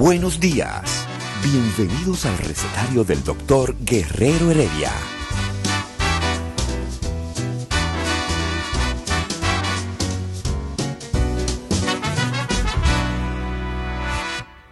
[0.00, 1.06] Buenos días.
[1.44, 4.90] Bienvenidos al recetario del doctor Guerrero Heredia.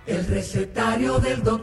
[0.06, 1.57] El recetario del doctor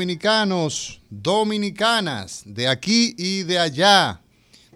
[0.00, 4.22] dominicanos, dominicanas, de aquí y de allá,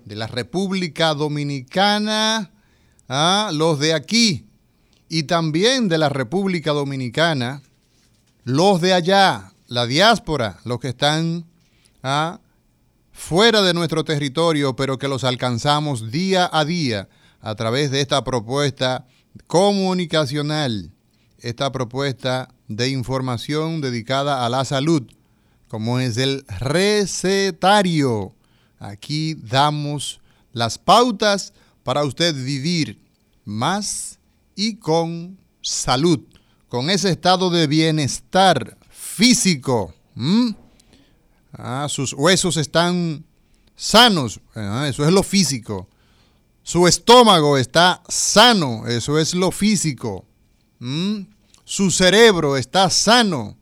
[0.04, 2.50] de la República Dominicana,
[3.08, 4.44] a los de aquí,
[5.08, 7.62] y también de la República Dominicana,
[8.44, 11.46] los de allá, la diáspora, los que están
[12.02, 12.40] ah,
[13.10, 17.08] fuera de nuestro territorio, pero que los alcanzamos día a día
[17.40, 19.06] a través de esta propuesta
[19.46, 20.92] comunicacional,
[21.38, 25.02] esta propuesta de información dedicada a la salud,
[25.68, 28.34] como es el recetario.
[28.78, 30.20] Aquí damos
[30.52, 33.00] las pautas para usted vivir
[33.44, 34.18] más
[34.54, 36.20] y con salud,
[36.68, 39.94] con ese estado de bienestar físico.
[41.52, 43.24] Ah, sus huesos están
[43.76, 45.88] sanos, eso es lo físico.
[46.62, 50.24] Su estómago está sano, eso es lo físico.
[51.64, 53.56] Su cerebro está sano.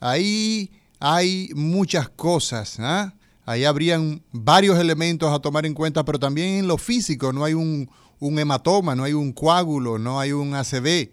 [0.00, 2.78] Ahí hay muchas cosas.
[2.80, 3.14] ¿ah?
[3.46, 7.32] Ahí habrían varios elementos a tomar en cuenta, pero también en lo físico.
[7.32, 7.88] No hay un,
[8.20, 11.10] hematoma, no hay un coágulo, no hay un ACV.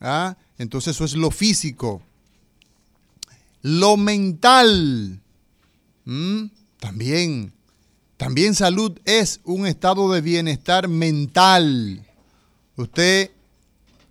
[0.00, 0.36] ¿ah?
[0.58, 2.02] Entonces eso es lo físico.
[3.60, 5.20] Lo mental.
[6.78, 7.52] También,
[8.16, 12.04] también salud es un estado de bienestar mental.
[12.76, 13.30] Usted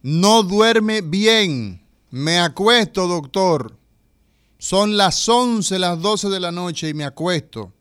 [0.02, 1.86] no duerme bien.
[2.10, 3.78] Me acuesto, doctor.
[4.58, 7.74] Son las 11, las 12 de la noche y me acuesto.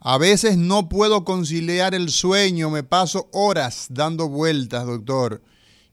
[0.00, 5.42] A veces no puedo conciliar el sueño, me paso horas dando vueltas, doctor.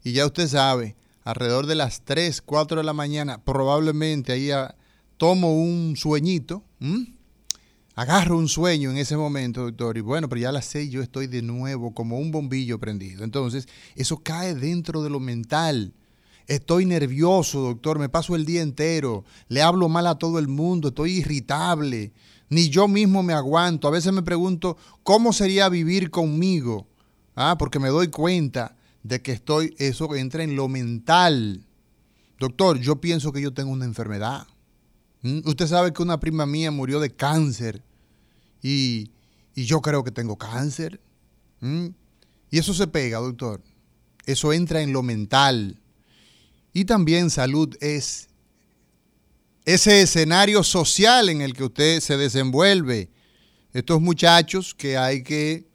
[0.04, 4.52] Y ya usted sabe, alrededor de las 3, 4 de la mañana, probablemente ahí
[5.18, 6.64] tomo un sueñito.
[7.96, 11.02] Agarro un sueño en ese momento, doctor, y bueno, pero ya a las 6 yo
[11.02, 13.24] estoy de nuevo como un bombillo prendido.
[13.24, 15.94] Entonces, eso cae dentro de lo mental.
[16.48, 20.90] Estoy nervioso, doctor, me paso el día entero, le hablo mal a todo el mundo,
[20.90, 22.12] estoy irritable,
[22.50, 23.88] ni yo mismo me aguanto.
[23.88, 26.88] A veces me pregunto, ¿cómo sería vivir conmigo?
[27.36, 31.66] Ah, porque me doy cuenta de que estoy, eso entra en lo mental.
[32.40, 34.46] Doctor, yo pienso que yo tengo una enfermedad.
[35.24, 35.40] ¿Mm?
[35.46, 37.82] Usted sabe que una prima mía murió de cáncer
[38.62, 39.10] y,
[39.56, 41.02] y yo creo que tengo cáncer.
[41.60, 41.88] ¿Mm?
[42.52, 43.62] Y eso se pega, doctor.
[44.26, 45.80] Eso entra en lo mental.
[46.72, 48.28] Y también salud es
[49.66, 53.10] ese escenario social en el que usted se desenvuelve.
[53.74, 55.66] Estos muchachos que hay que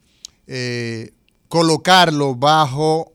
[0.47, 1.13] eh,
[1.49, 3.13] colocarlos bajo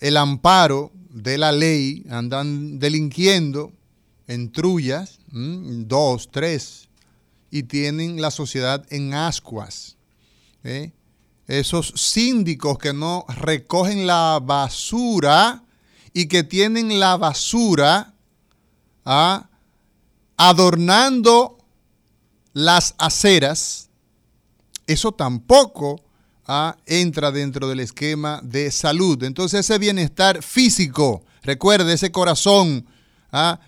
[0.00, 3.72] el amparo de la ley, andan delinquiendo
[4.26, 6.88] en trullas, dos, tres,
[7.50, 9.96] y tienen la sociedad en ascuas.
[10.64, 10.92] ¿eh?
[11.46, 15.64] esos síndicos que no recogen la basura
[16.12, 18.14] y que tienen la basura
[19.04, 19.48] ¿ah?
[20.36, 21.58] adornando
[22.52, 23.88] las aceras,
[24.86, 26.00] eso tampoco
[26.46, 26.76] ¿ah?
[26.86, 29.22] entra dentro del esquema de salud.
[29.22, 32.86] Entonces ese bienestar físico, recuerde, ese corazón
[33.32, 33.58] ¿ah?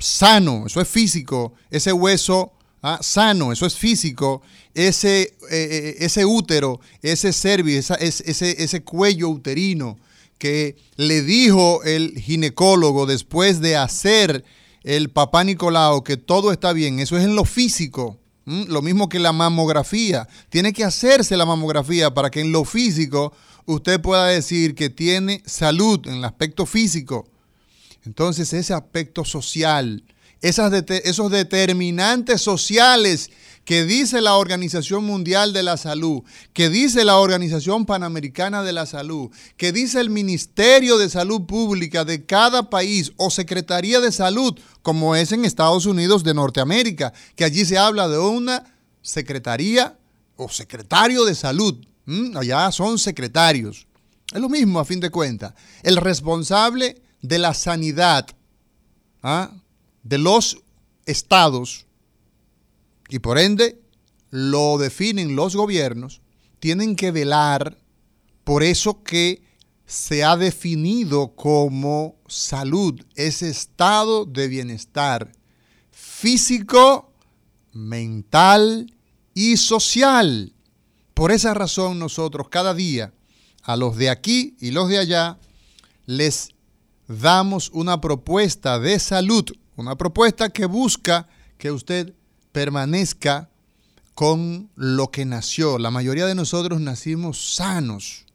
[0.00, 2.52] Sano, eso es físico, ese hueso
[2.82, 2.98] ¿ah?
[3.00, 4.42] sano, eso es físico,
[4.74, 9.98] ese, eh, eh, ese útero, ese ese, ese cuello uterino
[10.38, 14.44] que le dijo el ginecólogo después de hacer
[14.82, 18.18] el papá Nicolau que todo está bien, eso es en lo físico.
[18.46, 20.26] Lo mismo que la mamografía.
[20.48, 23.32] Tiene que hacerse la mamografía para que en lo físico
[23.66, 27.28] usted pueda decir que tiene salud en el aspecto físico.
[28.04, 30.04] Entonces ese aspecto social,
[30.40, 33.30] esos determinantes sociales
[33.64, 36.22] que dice la Organización Mundial de la Salud,
[36.54, 42.04] que dice la Organización Panamericana de la Salud, que dice el Ministerio de Salud Pública
[42.04, 47.44] de cada país o Secretaría de Salud, como es en Estados Unidos de Norteamérica, que
[47.44, 48.64] allí se habla de una
[49.02, 49.96] Secretaría
[50.36, 51.84] o Secretario de Salud.
[52.34, 53.86] Allá son secretarios.
[54.32, 55.52] Es lo mismo a fin de cuentas.
[55.82, 58.26] El responsable de la sanidad
[59.22, 59.50] ¿ah?
[60.02, 60.62] de los
[61.06, 61.86] estados
[63.08, 63.80] y por ende
[64.30, 66.20] lo definen los gobiernos,
[66.60, 67.76] tienen que velar
[68.44, 69.42] por eso que
[69.86, 75.32] se ha definido como salud, ese estado de bienestar
[75.90, 77.12] físico,
[77.72, 78.94] mental
[79.34, 80.52] y social.
[81.14, 83.12] Por esa razón nosotros cada día
[83.64, 85.38] a los de aquí y los de allá
[86.06, 86.50] les
[87.10, 89.44] damos una propuesta de salud,
[89.76, 91.28] una propuesta que busca
[91.58, 92.14] que usted
[92.52, 93.48] permanezca
[94.14, 95.78] con lo que nació.
[95.78, 98.26] La mayoría de nosotros nacimos sanos.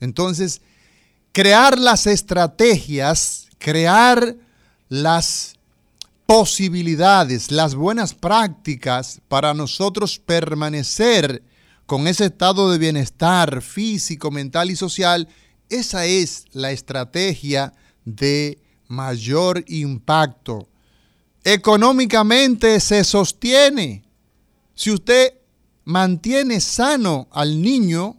[0.00, 0.60] Entonces,
[1.32, 4.36] crear las estrategias, crear
[4.90, 5.54] las
[6.26, 11.42] posibilidades, las buenas prácticas para nosotros permanecer
[11.86, 15.28] con ese estado de bienestar físico, mental y social,
[15.70, 17.72] esa es la estrategia
[18.16, 18.58] de
[18.88, 20.68] mayor impacto
[21.44, 24.04] económicamente se sostiene.
[24.74, 25.32] Si usted
[25.84, 28.16] mantiene sano al niño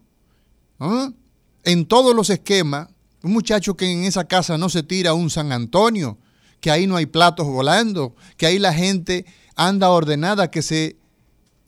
[1.63, 2.89] en todos los esquemas,
[3.21, 6.17] un muchacho que en esa casa no se tira un San Antonio,
[6.59, 9.25] que ahí no hay platos volando, que ahí la gente
[9.55, 10.97] anda ordenada, que se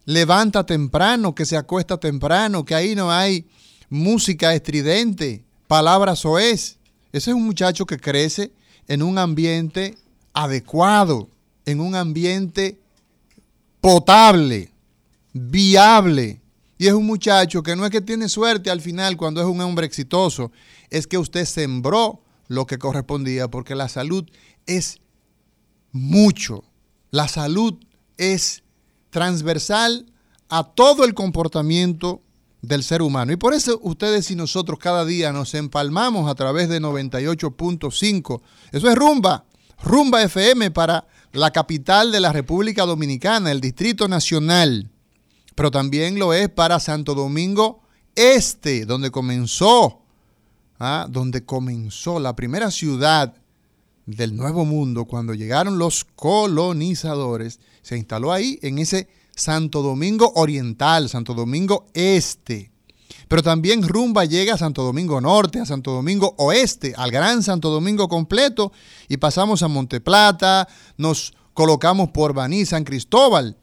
[0.05, 3.47] levanta temprano, que se acuesta temprano, que ahí no hay
[3.89, 6.79] música estridente, palabras es.
[7.11, 8.51] Ese es un muchacho que crece
[8.87, 9.97] en un ambiente
[10.33, 11.29] adecuado
[11.65, 12.79] en un ambiente
[13.79, 14.71] potable,
[15.33, 16.41] viable.
[16.77, 19.61] Y es un muchacho que no es que tiene suerte al final cuando es un
[19.61, 20.51] hombre exitoso,
[20.89, 24.29] es que usted sembró lo que correspondía, porque la salud
[24.65, 24.99] es
[25.91, 26.63] mucho.
[27.11, 27.75] La salud
[28.17, 28.63] es
[29.09, 30.11] transversal
[30.49, 32.21] a todo el comportamiento
[32.61, 33.31] del ser humano.
[33.31, 38.41] Y por eso ustedes y nosotros cada día nos empalmamos a través de 98.5.
[38.71, 39.45] Eso es rumba,
[39.83, 44.89] rumba FM para la capital de la República Dominicana, el Distrito Nacional,
[45.55, 47.81] pero también lo es para Santo Domingo
[48.15, 50.01] Este, donde comenzó,
[50.79, 51.07] ¿ah?
[51.09, 53.33] donde comenzó la primera ciudad
[54.05, 61.09] del Nuevo Mundo, cuando llegaron los colonizadores, se instaló ahí en ese Santo Domingo Oriental,
[61.09, 62.71] Santo Domingo Este.
[63.27, 67.69] Pero también rumba llega a Santo Domingo Norte, a Santo Domingo Oeste, al Gran Santo
[67.69, 68.73] Domingo completo
[69.07, 73.57] y pasamos a Monteplata, nos colocamos por Baní, San Cristóbal,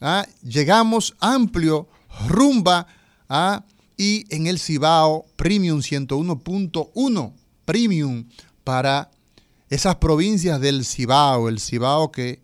[0.00, 0.26] ¿ah?
[0.42, 1.88] llegamos amplio,
[2.28, 2.86] rumba
[3.28, 3.64] ¿ah?
[3.96, 7.32] y en el Cibao Premium 101.1,
[7.64, 8.26] Premium
[8.62, 9.10] para
[9.70, 12.42] esas provincias del Cibao, el Cibao que,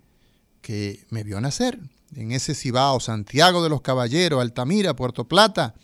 [0.62, 1.78] que me vio nacer,
[2.14, 5.74] en ese Cibao, Santiago de los Caballeros, Altamira, Puerto Plata,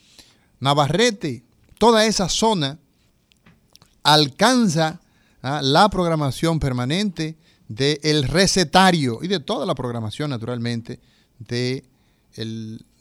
[0.61, 1.45] Navarrete,
[1.79, 2.79] toda esa zona
[4.03, 5.01] alcanza
[5.43, 5.61] ¿ah?
[5.63, 7.37] la programación permanente
[7.69, 11.01] del recetario y de toda la programación, naturalmente,
[11.39, 11.85] de,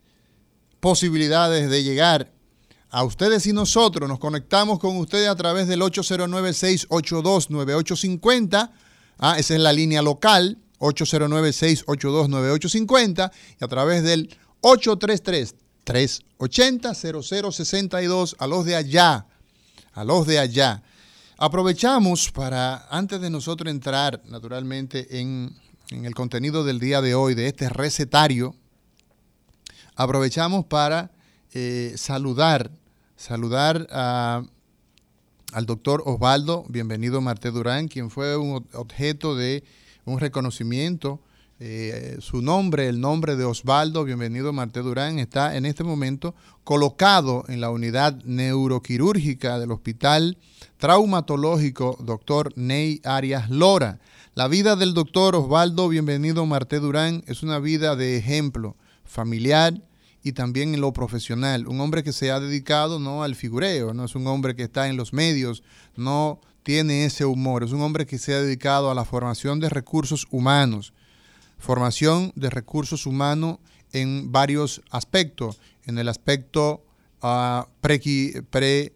[0.79, 2.33] posibilidades de llegar
[2.89, 4.09] a ustedes y nosotros.
[4.09, 8.71] Nos conectamos con ustedes a través del 809-682-9850.
[9.19, 13.31] Ah, esa es la línea local, 809-682-9850.
[13.61, 19.25] Y a través del 833 380-0062 a los de allá,
[19.93, 20.83] a los de allá.
[21.37, 25.55] Aprovechamos para, antes de nosotros entrar naturalmente en,
[25.89, 28.55] el contenido del día de hoy, de este recetario,
[29.95, 31.11] aprovechamos para
[31.53, 32.71] eh, saludar,
[33.15, 34.49] saludar al
[35.65, 39.63] doctor Osvaldo, bienvenido Marte Durán, quien fue un objeto de
[40.05, 41.19] un reconocimiento
[41.59, 46.33] eh, su nombre, el nombre de Osvaldo, bienvenido Marte Durán, está en este momento
[46.63, 50.37] colocado en la unidad neuroquirúrgica del Hospital
[50.77, 52.53] Traumatológico Dr.
[52.55, 53.99] Ney Arias Lora.
[54.33, 59.79] La vida del doctor Osvaldo, bienvenido Marte Durán, es una vida de ejemplo familiar
[60.23, 61.67] y también en lo profesional.
[61.67, 64.89] Un hombre que se ha dedicado no al figureo, no es un hombre que está
[64.89, 65.61] en los medios,
[65.95, 69.69] no tiene ese humor, es un hombre que se ha dedicado a la formación de
[69.69, 70.93] recursos humanos
[71.63, 73.59] formación de recursos humanos
[73.93, 75.59] en varios aspectos.
[75.85, 76.83] En el aspecto
[77.21, 78.93] uh, pre, pre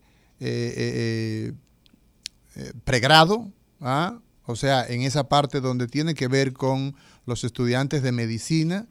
[2.84, 3.48] pregrado,
[3.82, 4.20] ¿ah?
[4.46, 6.96] o sea, en esa parte donde tiene que ver con
[7.26, 8.88] los estudiantes de medicina,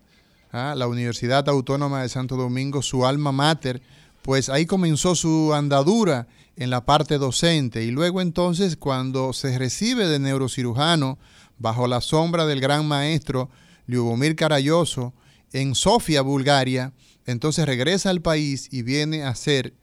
[0.53, 0.75] ¿ah?
[0.77, 3.83] la Universidad Autónoma de Santo Domingo, su alma mater,
[4.23, 10.09] pues ahí comenzó su andadura en la parte docente y luego entonces cuando se recibe
[10.09, 11.19] de neurocirujano
[11.59, 13.51] bajo la sombra del gran maestro
[13.87, 15.15] Liubomir Carayoso
[15.53, 16.93] en Sofía, Bulgaria,
[17.25, 19.75] entonces regresa al país y viene a hacer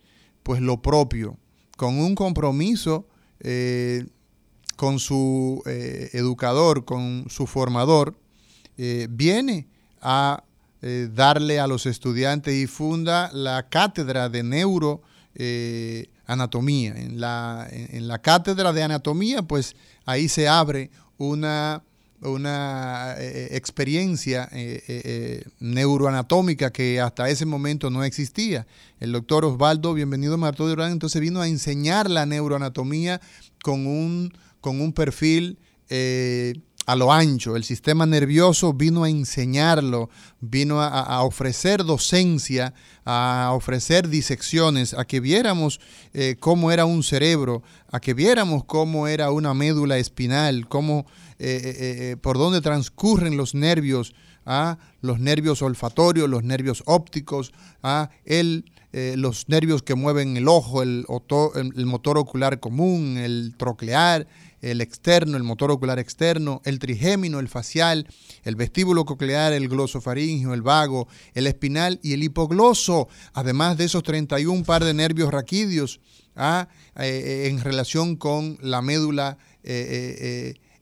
[0.43, 1.37] pues lo propio,
[1.77, 3.07] con un compromiso
[3.39, 4.05] eh,
[4.75, 8.19] con su eh, educador, con su formador,
[8.77, 9.67] eh, viene
[10.01, 10.43] a
[11.13, 16.93] darle a los estudiantes y funda la cátedra de neuroanatomía.
[16.93, 21.83] en, la, en la cátedra de anatomía, pues ahí se abre una
[22.29, 28.65] una eh, eh, experiencia eh, neuroanatómica que hasta ese momento no existía.
[28.99, 33.21] El doctor Osvaldo, bienvenido Marto Durán, entonces vino a enseñar la neuroanatomía
[33.63, 35.59] con un, con un perfil
[36.85, 37.55] a lo ancho.
[37.55, 42.73] El sistema nervioso vino a enseñarlo, vino a, ofrecer docencia,
[43.05, 45.79] a ofrecer disecciones, a que viéramos
[46.39, 47.61] cómo era un cerebro,
[47.91, 51.05] a que viéramos cómo era una médula espinal, cómo
[51.39, 51.75] eh, eh,
[52.11, 54.13] eh, por dónde transcurren los nervios,
[54.45, 54.77] ¿ah?
[55.01, 58.09] los nervios olfatorios, los nervios ópticos, ¿ah?
[58.25, 61.07] el, los nervios que mueven el ojo, el,
[61.55, 64.27] el, motor ocular común, el troclear,
[64.61, 68.07] el externo, el motor ocular externo, el trigémino, el facial,
[68.43, 74.03] el vestíbulo coclear, el glosofaringio, el vago, el espinal y el hipogloso, además de esos
[74.03, 75.99] 31 par de nervios raquídeos
[76.35, 76.67] ¿ah?
[76.95, 79.39] en relación con la médula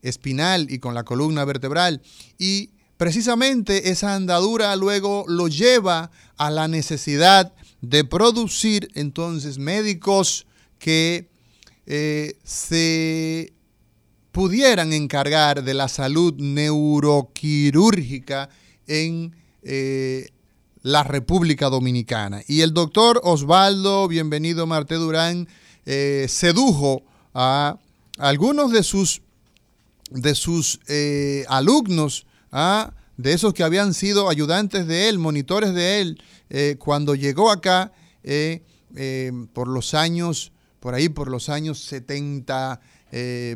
[0.02, 2.00] espinal y con la columna vertebral.
[2.38, 10.46] Y precisamente esa andadura luego lo lleva a la necesidad de producir entonces médicos
[10.78, 11.28] que
[11.86, 13.52] eh, se
[14.30, 18.48] pudieran encargar de la salud neuroquirúrgica
[18.86, 20.28] en eh,
[20.82, 22.42] la República Dominicana.
[22.48, 25.46] Y el doctor Osvaldo, bienvenido Marte Durán,
[25.86, 27.02] eh, sedujo
[27.34, 27.78] a
[28.18, 29.22] algunos de sus
[30.14, 32.92] de sus eh, alumnos, ¿ah?
[33.16, 37.92] de esos que habían sido ayudantes de él, monitores de él, eh, cuando llegó acá
[38.22, 38.62] eh,
[39.52, 42.80] por los años, por ahí, por los años 70,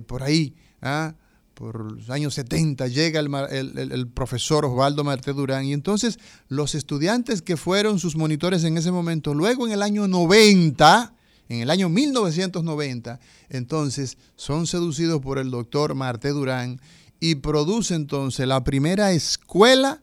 [0.06, 1.14] por ahí, ¿ah?
[1.56, 7.56] por los años 70 llega el, profesor Osvaldo Marte Durán y entonces los estudiantes que
[7.56, 11.14] fueron sus monitores en ese momento, luego en el año 90,
[11.48, 16.80] en el año 1990, entonces son seducidos por el doctor Marte Durán
[17.20, 20.02] y produce entonces la primera escuela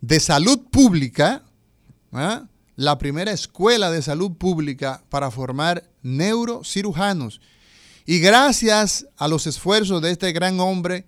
[0.00, 1.44] de salud pública,
[2.12, 2.46] ¿ah?
[2.76, 7.40] la primera escuela de salud pública para formar neurocirujanos.
[8.04, 11.06] Y gracias a los esfuerzos de este gran hombre,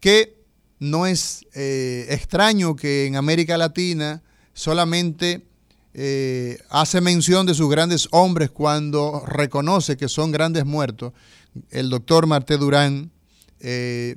[0.00, 0.36] que
[0.80, 4.22] no es eh, extraño que en América Latina
[4.52, 5.46] solamente
[5.94, 11.12] eh, hace mención de sus grandes hombres cuando reconoce que son grandes muertos,
[11.70, 13.10] el doctor Marte Durán,
[13.60, 14.16] eh,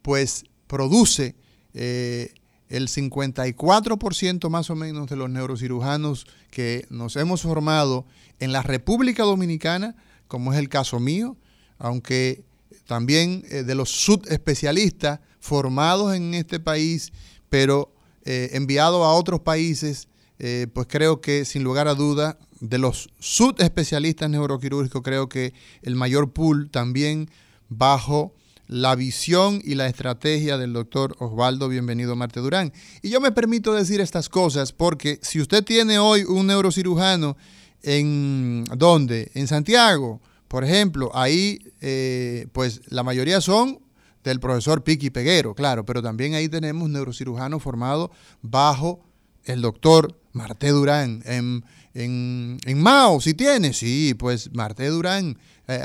[0.00, 1.34] pues produce
[1.74, 2.32] eh,
[2.70, 8.06] el 54% más o menos de los neurocirujanos que nos hemos formado
[8.38, 9.96] en la República Dominicana,
[10.28, 11.36] como es el caso mío,
[11.78, 12.42] aunque
[12.86, 17.12] también de los subespecialistas formados en este país,
[17.48, 17.92] pero
[18.24, 20.08] enviados a otros países,
[20.40, 25.96] eh, pues creo que sin lugar a duda, de los subespecialistas neuroquirúrgicos, creo que el
[25.96, 27.30] mayor pool también
[27.68, 28.34] bajo
[28.66, 32.72] la visión y la estrategia del doctor Osvaldo Bienvenido Marte Durán.
[33.02, 37.36] Y yo me permito decir estas cosas porque si usted tiene hoy un neurocirujano
[37.82, 39.30] en ¿dónde?
[39.34, 43.80] En Santiago, por ejemplo, ahí eh, pues la mayoría son
[44.22, 48.10] del profesor Piqui Peguero, claro, pero también ahí tenemos neurocirujanos formados
[48.42, 49.00] bajo
[49.44, 51.22] el doctor Marte Durán.
[51.26, 55.82] En, en, Mao, si tiene, sí, pues Marte Durán eh,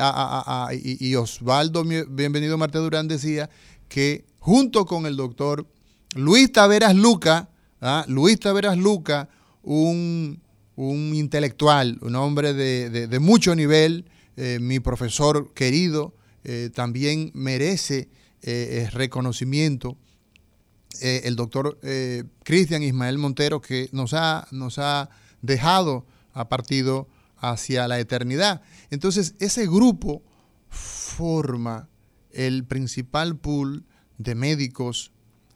[0.81, 3.49] y, Osvaldo, bienvenido Marte Durán, decía
[3.87, 5.67] que junto con el doctor
[6.15, 7.49] Luis Taveras Luca,
[7.81, 8.05] ¿ah?
[8.07, 9.29] Luis Taveras Luca,
[9.63, 10.39] un,
[10.77, 14.05] intelectual, un hombre de, mucho nivel,
[14.37, 18.09] eh, mi profesor querido, eh, también merece
[18.91, 19.97] reconocimiento.
[21.01, 21.79] El doctor
[22.43, 25.09] Cristian Ismael Montero, que nos ha, nos ha
[25.41, 28.61] dejado a partido hacia la eternidad.
[28.89, 30.23] Entonces, ese grupo
[30.69, 31.89] forma
[32.31, 33.85] el principal pool
[34.17, 35.11] de médicos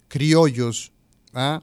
[0.07, 0.91] criollos,
[1.33, 1.61] ¿ah?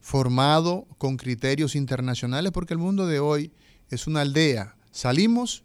[0.00, 3.52] formado con criterios internacionales, porque el mundo de hoy
[3.90, 4.76] es una aldea.
[4.90, 5.64] Salimos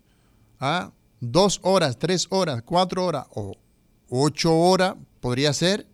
[0.59, 3.55] a dos horas, tres horas, cuatro horas o
[4.09, 5.87] ocho horas, podría ser,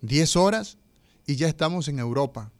[0.00, 0.78] diez horas,
[1.26, 2.50] y ya estamos en Europa.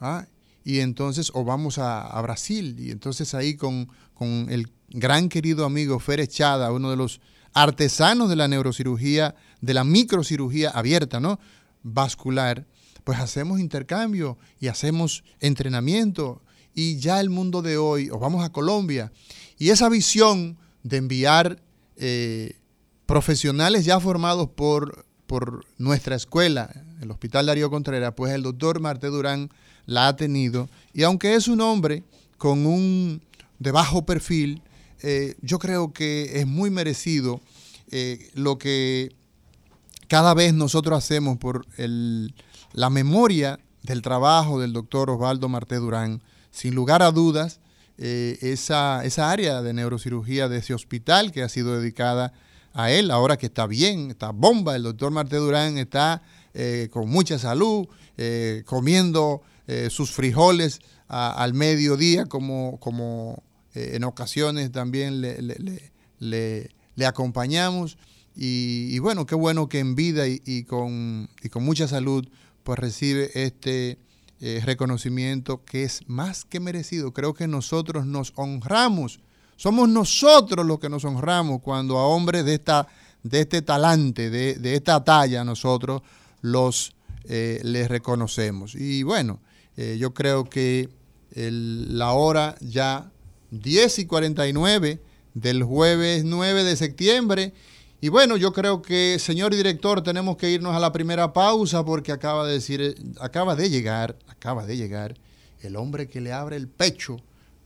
[0.00, 0.26] ¿ah?
[0.68, 3.88] y entonces, o vamos a, Brasil, y entonces ahí con,
[4.20, 7.22] el gran querido amigo Fer Echada, uno de los
[7.54, 11.40] artesanos de la neurocirugía, de la microcirugía abierta, ¿no?
[11.82, 12.66] Vascular,
[13.02, 16.42] pues hacemos intercambio y hacemos entrenamiento.
[16.74, 19.10] Y ya el mundo de hoy, o vamos a Colombia,
[19.56, 21.62] y esa visión de enviar
[21.96, 22.58] eh,
[23.06, 29.08] profesionales ya formados por, por nuestra escuela, el Hospital Darío Contreras, pues el doctor Marte
[29.08, 29.50] Durán
[29.86, 30.68] la ha tenido.
[30.92, 32.04] Y aunque es un hombre
[32.36, 33.22] con un
[33.58, 34.62] de bajo perfil,
[35.02, 37.40] eh, yo creo que es muy merecido
[37.90, 39.14] eh, lo que
[40.08, 41.66] cada vez nosotros hacemos por
[42.72, 46.22] la memoria del trabajo del doctor Osvaldo Marté Durán.
[46.50, 47.60] Sin lugar a dudas,
[47.98, 52.32] eh, esa, esa área de neurocirugía de ese hospital que ha sido dedicada
[52.72, 56.22] a él, ahora que está bien, está bomba, el doctor Marté Durán está
[56.90, 57.86] con mucha salud,
[58.64, 63.42] comiendo eh, sus frijoles al mediodía, como, como
[63.74, 66.70] eh, en ocasiones también le,
[67.06, 67.98] acompañamos.
[68.34, 72.26] Y, bueno, qué bueno que en vida y, con, con, mucha salud
[72.62, 73.98] pues recibe este
[74.40, 77.12] eh, reconocimiento que es más que merecido.
[77.12, 79.20] Creo que nosotros nos honramos.
[79.56, 82.88] Somos nosotros los que nos honramos cuando a hombres de, esta,
[83.22, 86.00] de este talante, de, de esta talla, nosotros
[86.42, 86.92] los
[87.28, 88.74] les reconocemos.
[88.74, 89.40] Y bueno,
[89.76, 90.88] eh, yo creo que
[91.36, 93.12] la hora ya
[93.52, 95.00] 10 y 49
[95.34, 97.52] del jueves 9 de septiembre.
[98.00, 102.10] Y bueno, yo creo que, señor director, tenemos que irnos a la primera pausa porque
[102.10, 105.14] acaba de decir, acaba de llegar, acaba de llegar
[105.60, 107.18] el hombre que le abre el pecho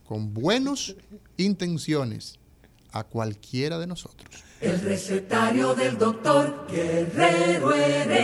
[0.05, 0.95] con buenas
[1.37, 2.37] intenciones
[2.91, 4.29] a cualquiera de nosotros.
[4.63, 8.23] El recetario del doctor Guerrero Heredia.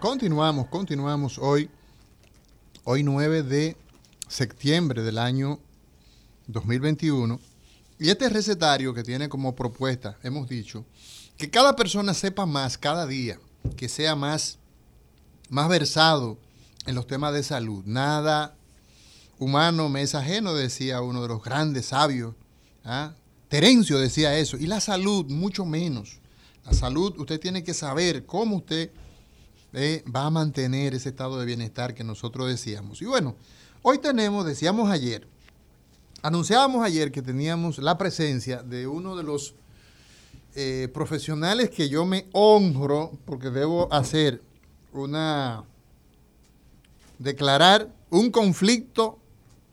[0.00, 1.68] Continuamos, continuamos hoy,
[2.84, 3.76] hoy 9 de
[4.28, 5.60] septiembre del año
[6.46, 7.38] 2021.
[7.98, 10.86] Y este recetario que tiene como propuesta, hemos dicho,
[11.36, 13.38] que cada persona sepa más cada día,
[13.76, 14.56] que sea más,
[15.50, 16.38] más versado
[16.86, 17.84] en los temas de salud.
[17.84, 18.54] Nada
[19.38, 22.34] humano me es ajeno, decía uno de los grandes sabios.
[22.86, 23.12] ¿ah?
[23.50, 24.56] Terencio decía eso.
[24.56, 26.20] Y la salud, mucho menos.
[26.64, 28.90] La salud, usted tiene que saber cómo usted
[29.74, 33.00] va a mantener ese estado de bienestar que nosotros decíamos.
[33.02, 33.36] Y bueno,
[33.82, 35.26] hoy tenemos, decíamos ayer,
[36.22, 39.54] anunciábamos ayer que teníamos la presencia de uno de los
[40.56, 44.42] eh, profesionales que yo me honro porque debo hacer
[44.92, 45.64] una,
[47.18, 49.18] declarar un conflicto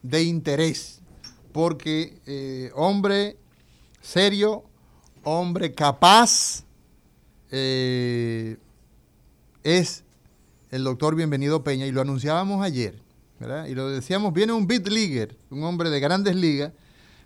[0.04, 1.02] de interés,
[1.52, 3.38] porque eh, hombre
[4.02, 4.64] serio,
[5.24, 6.64] hombre capaz,
[7.52, 8.58] eh,
[9.68, 10.06] es
[10.72, 13.02] el doctor Bienvenido Peña, y lo anunciábamos ayer,
[13.38, 13.66] ¿verdad?
[13.66, 16.72] Y lo decíamos, viene un leaguer, un hombre de grandes ligas,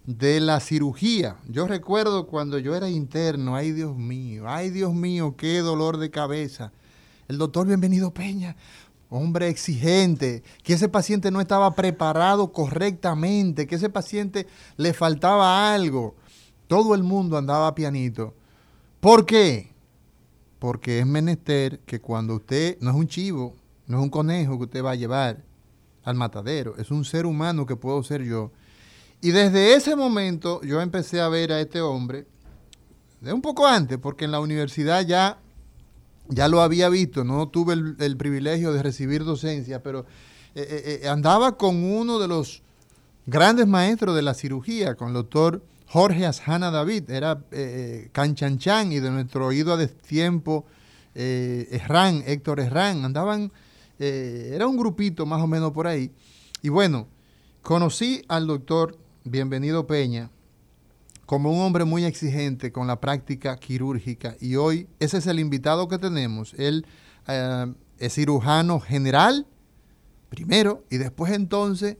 [0.07, 1.35] de la cirugía.
[1.47, 6.09] Yo recuerdo cuando yo era interno, ay Dios mío, ay Dios mío, qué dolor de
[6.09, 6.71] cabeza.
[7.27, 8.55] El doctor Bienvenido Peña,
[9.11, 16.15] hombre exigente, que ese paciente no estaba preparado correctamente, que ese paciente le faltaba algo.
[16.65, 18.33] Todo el mundo andaba pianito.
[18.99, 19.71] ¿Por qué?
[20.61, 23.55] Porque es menester que cuando usted no es un chivo,
[23.87, 25.41] no es un conejo que usted va a llevar
[26.03, 28.51] al matadero, es un ser humano que puedo ser yo.
[29.21, 32.27] Y desde ese momento yo empecé a ver a este hombre,
[33.21, 35.39] de un poco antes, porque en la universidad ya,
[36.27, 40.01] ya lo había visto, no tuve el, privilegio de recibir docencia, pero
[40.53, 42.61] eh, eh, eh, andaba con uno de los
[43.25, 48.99] grandes maestros de la cirugía, con el doctor Jorge Asjana David, era eh, Canchanchan y
[48.99, 50.65] de nuestro oído a destiempo,
[51.13, 53.51] Herrán, Héctor Herrán, andaban,
[53.99, 56.09] era un grupito más o menos por ahí.
[56.61, 57.07] Y bueno,
[57.61, 60.31] conocí al doctor Bienvenido Peña,
[61.31, 65.87] como un hombre muy exigente con la práctica quirúrgica y hoy ese es el invitado
[65.87, 66.53] que tenemos.
[66.55, 66.85] Él
[67.27, 69.47] eh, es cirujano general
[70.29, 71.97] primero y después entonces,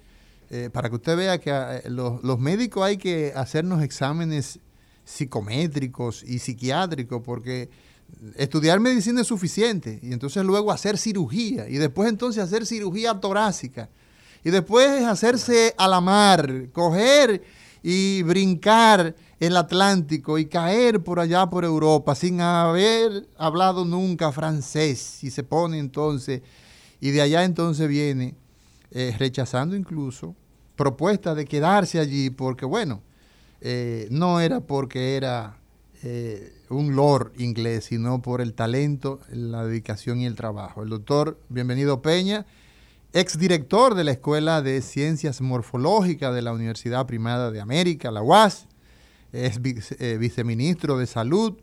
[0.54, 4.60] eh, para que usted vea que eh, los, los, médicos hay que hacernos exámenes
[5.06, 7.70] psicométricos y psiquiátricos porque
[8.36, 13.88] estudiar medicina es suficiente y entonces luego hacer cirugía y después entonces hacer cirugía torácica
[14.44, 17.42] y después hacerse a la mar, coger
[17.82, 25.24] y brincar el Atlántico y caer por allá por Europa sin haber hablado nunca francés
[25.24, 26.42] y se pone entonces,
[27.00, 28.36] y de allá entonces viene
[28.92, 30.36] eh, rechazando incluso
[30.82, 33.04] propuestas de quedarse allí porque bueno,
[33.62, 35.58] eh, no era porque era
[36.02, 40.82] eh, un lord inglés, sino por el talento, la dedicación y el trabajo.
[40.82, 42.48] El doctor, bienvenido Peña,
[43.13, 48.65] exdirector de la Escuela de Ciencias Morfológicas de la Universidad Primada de América, la UAS,
[49.34, 49.60] es
[50.00, 51.60] eh, viceministro de Salud,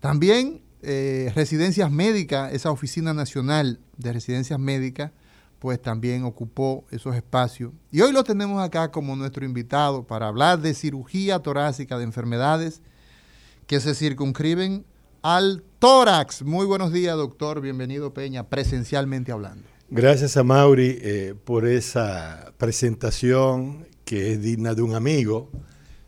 [0.00, 5.12] también Residencias Médicas, esa Oficina Nacional de Residencias Médicas,
[5.58, 7.72] pues también ocupó esos espacios.
[7.90, 12.82] Y hoy lo tenemos acá como nuestro invitado para hablar de cirugía torácica, de enfermedades
[13.66, 14.84] que se circunscriben
[15.22, 16.42] al tórax.
[16.42, 17.60] Muy buenos días, doctor.
[17.60, 19.64] Bienvenido, Peña, presencialmente hablando.
[19.90, 25.50] Gracias a Mauri eh, por esa presentación que es digna de un amigo.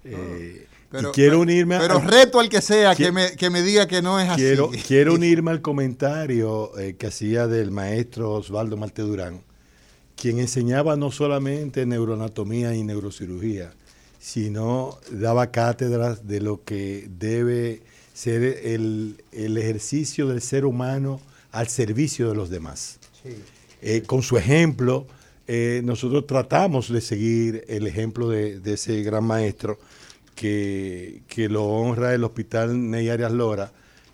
[0.04, 4.02] Eh, pero, quiero unirme pero reto al que sea que, me, que, me, diga que
[4.02, 4.82] no es quiero, así.
[4.86, 9.42] Quiero unirme al comentario eh, que hacía del maestro Osvaldo Marte Durán,
[10.16, 13.72] quien enseñaba no solamente neuroanatomía y neurocirugía,
[14.18, 21.20] sino daba cátedras de lo que debe ser el, el ejercicio del ser humano
[21.52, 22.98] al servicio de los demás.
[23.22, 23.30] Sí.
[23.82, 25.06] Eh, con su ejemplo,
[25.46, 29.78] eh, nosotros tratamos de seguir el ejemplo de, ese gran maestro
[30.34, 33.72] que, lo honra el Hospital Ney Arias Lora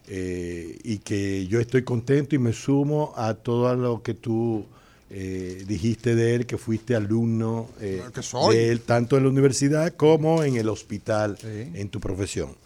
[0.08, 4.66] eh, y que yo estoy contento y me sumo a todo lo que tú
[5.08, 10.68] dijiste de él, que fuiste alumno de él, tanto en la universidad como en el
[10.68, 12.56] hospital, en tu profesión.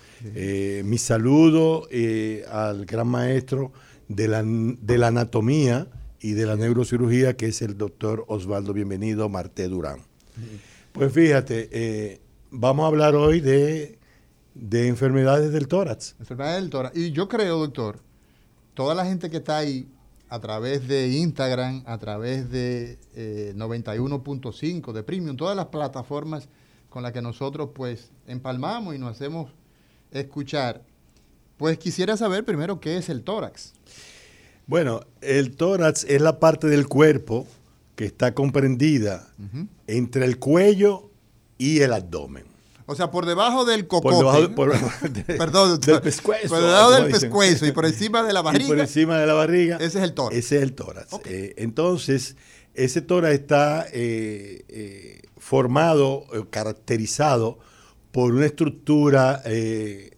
[0.84, 1.86] mi saludo
[2.50, 3.72] al gran maestro
[4.08, 5.86] de la, de la anatomía,
[6.20, 8.72] y de la neurocirugía, que es el doctor Osvaldo.
[8.72, 10.00] Bienvenido Marté Durán.
[10.92, 13.98] Pues fíjate, eh, vamos a hablar hoy de,
[14.72, 16.16] enfermedades del tórax.
[16.18, 16.96] Enfermedades del tórax.
[16.96, 18.00] Y yo creo, doctor,
[18.74, 19.88] toda la gente que está ahí
[20.28, 22.98] a través de Instagram, a través de
[23.56, 26.48] 91.5, eh, de Premium, todas las plataformas
[26.88, 29.52] con las que nosotros pues empalmamos y nos hacemos
[30.10, 30.82] escuchar,
[31.56, 33.74] pues quisiera saber primero qué es el tórax.
[34.66, 37.46] Bueno, el tórax es la parte del cuerpo
[37.96, 39.28] que está comprendida
[39.86, 41.09] entre el cuello
[41.60, 42.44] y el abdomen.
[42.86, 44.48] O sea, por debajo del cocote.
[44.54, 44.90] Por debajo,
[45.26, 46.48] perdón, del pescuezo.
[46.48, 48.64] Por debajo del pescuezo y por encima de la barriga.
[48.64, 49.76] Y por encima de la barriga.
[49.76, 50.36] Ese es el tórax.
[50.36, 51.12] Ese es el tórax.
[51.26, 52.36] Eh, entonces,
[52.74, 57.58] ese tórax está eh, eh, formado, caracterizado
[58.10, 59.42] por una estructura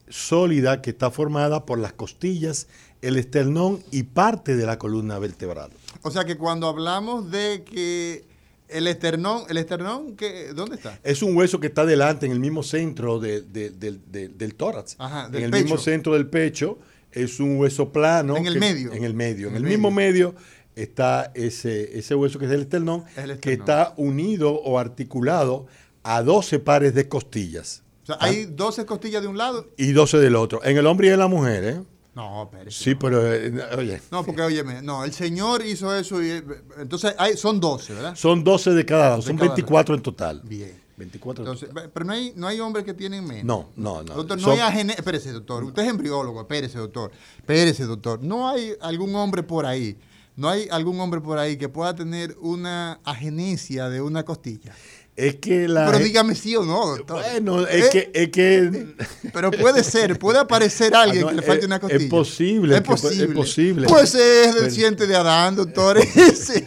[0.09, 2.69] sólida que está formada por las costillas
[3.03, 5.73] el esternón y parte de la columna vertebral.
[6.03, 8.32] O sea que cuando hablamos de que
[8.73, 10.99] el esternón, el esternón, ¿qué, ¿dónde está?
[11.03, 14.55] Es un hueso que está delante, en el mismo centro de- de- del- del- del
[14.55, 14.97] tórax.
[14.99, 15.63] Ajá, en el pecho.
[15.65, 16.79] mismo centro del pecho
[17.11, 18.37] es un hueso plano.
[18.37, 18.93] En el que- medio.
[18.93, 19.49] En el medio.
[19.49, 20.35] En, En el, mismo medio
[20.75, 23.61] está ese, ese hueso que es el esternón, Es el que esternón.
[23.61, 25.67] está unido o articulado
[26.03, 27.83] a 12 pares de costillas.
[28.03, 29.69] O sea, hay 12 costillas de un lado.
[29.77, 30.65] Y 12 del otro.
[30.65, 31.81] En el hombre y en la mujer, ¿eh?
[32.15, 32.85] No, espérese.
[32.85, 36.43] Sí, pero, eh, oye, No, porque óyeme, no, el señor hizo eso y
[36.79, 38.15] entonces hay, son 12, ¿verdad?
[38.17, 40.43] son 12 de cada lado, son cada 24 en total.
[40.45, 40.81] Bien.
[40.95, 41.91] 24 en Entonces, total.
[41.93, 43.45] pero no hay, no hay hombres que tienen menos.
[43.45, 44.15] No, no, no.
[44.15, 44.93] Doctor, no Son- hay agene...
[44.93, 45.65] Espérese, doctor.
[45.65, 46.41] Usted es embriólogo.
[46.43, 47.11] Espérese, doctor.
[47.39, 48.23] Espérese, doctor.
[48.23, 49.97] No hay algún hombre por ahí.
[50.37, 54.75] No hay algún hombre por ahí que pueda tener una agenesia de una costilla.
[55.15, 55.87] Es que la.
[55.87, 57.23] Pero dígame sí o no, doctor.
[57.23, 58.11] Bueno, es Eh, que.
[58.15, 58.95] Es que
[59.33, 62.09] Pero puede ser, puede aparecer alguien Ah, no, que le falte es- una es costilla.
[62.11, 63.35] posible, Es pu- es posible.
[63.35, 63.87] posible.
[63.89, 65.99] Pues es siente de Adán, doctor.
[66.17, 66.65] ese.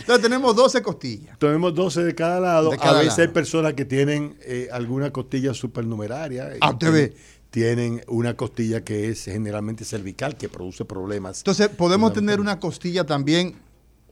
[0.00, 1.38] Entonces tenemos 12 costillas.
[1.38, 2.70] Tenemos 12 de cada lado.
[2.70, 3.22] De cada a veces lado.
[3.22, 6.50] hay personas que tienen eh, alguna costilla supernumeraria.
[6.60, 7.14] Ah, y usted ve.
[7.50, 11.38] Tienen una costilla que es generalmente cervical, que produce problemas.
[11.38, 13.56] Entonces podemos tener una costilla también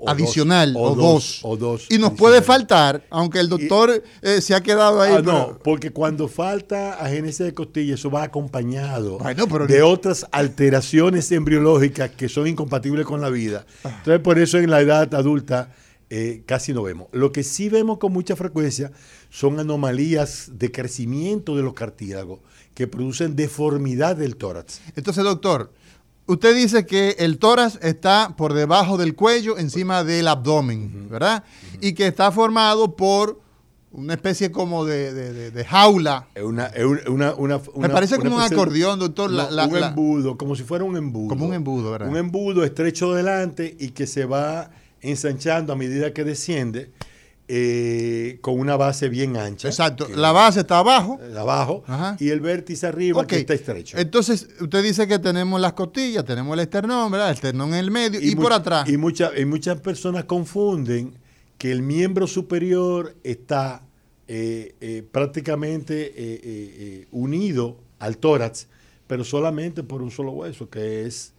[0.01, 3.49] O adicional dos, o, o dos, dos, o dos Y nos puede faltar, aunque el
[3.49, 5.13] doctor eh, se ha quedado ahí.
[5.13, 9.19] Ah, pero- no, porque cuando falta agenesia de costilla, eso va acompañado
[9.51, 13.67] pero- de otras alteraciones embriológicas que son incompatibles con la vida.
[13.85, 13.95] Ah.
[13.99, 15.73] Entonces, por eso en la edad adulta
[16.11, 17.09] eh, casi no vemos.
[17.13, 18.93] Lo que sí vemos con mucha frecuencia
[19.31, 22.41] son anomalías de crecimiento de los cartílagos
[22.75, 24.81] que producen deformidad del tórax.
[24.97, 25.73] Entonces, doctor,
[26.29, 31.43] usted dice que el tórax está por debajo del cuello, encima del abdomen, ¿verdad?
[31.81, 33.41] Y que está formado por
[33.91, 36.29] una especie como de, de- de- de jaula.
[36.43, 36.71] Una,
[37.09, 39.31] una, una- Me parece como un acordeón, doctor.
[39.31, 41.29] la- un embudo, como si fuera un embudo.
[41.29, 42.09] Como un embudo, ¿verdad?
[42.09, 46.91] Un embudo estrecho delante y que se va ensanchando a medida que desciende
[47.51, 49.69] eh, con una base bien ancha.
[49.69, 50.07] Exacto.
[50.15, 51.19] La base está abajo.
[51.23, 52.17] eh, abajo Ajá.
[52.21, 53.97] y el vértice arriba que está estrecho.
[53.99, 57.29] Entonces, usted dice que tenemos las costillas, tenemos el esternón, ¿verdad?
[57.31, 58.89] El esternón en el medio y, por atrás.
[58.89, 61.15] Y, mucha- y muchas personas confunden
[61.57, 63.83] que el miembro superior está
[64.29, 66.13] eh, eh, prácticamente eh,
[66.45, 68.69] eh, unido al tórax,
[69.07, 71.33] pero solamente por un solo hueso, que es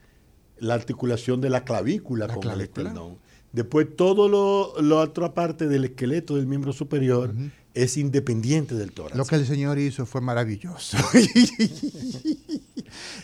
[0.57, 2.63] la articulación de la clavícula La con clavícula.
[2.81, 3.17] el esternón.
[3.51, 7.33] Después, todo lo, la otra parte del esqueleto del miembro superior
[7.73, 9.15] es independiente del tórax.
[9.17, 10.97] Lo que el señor hizo fue maravilloso.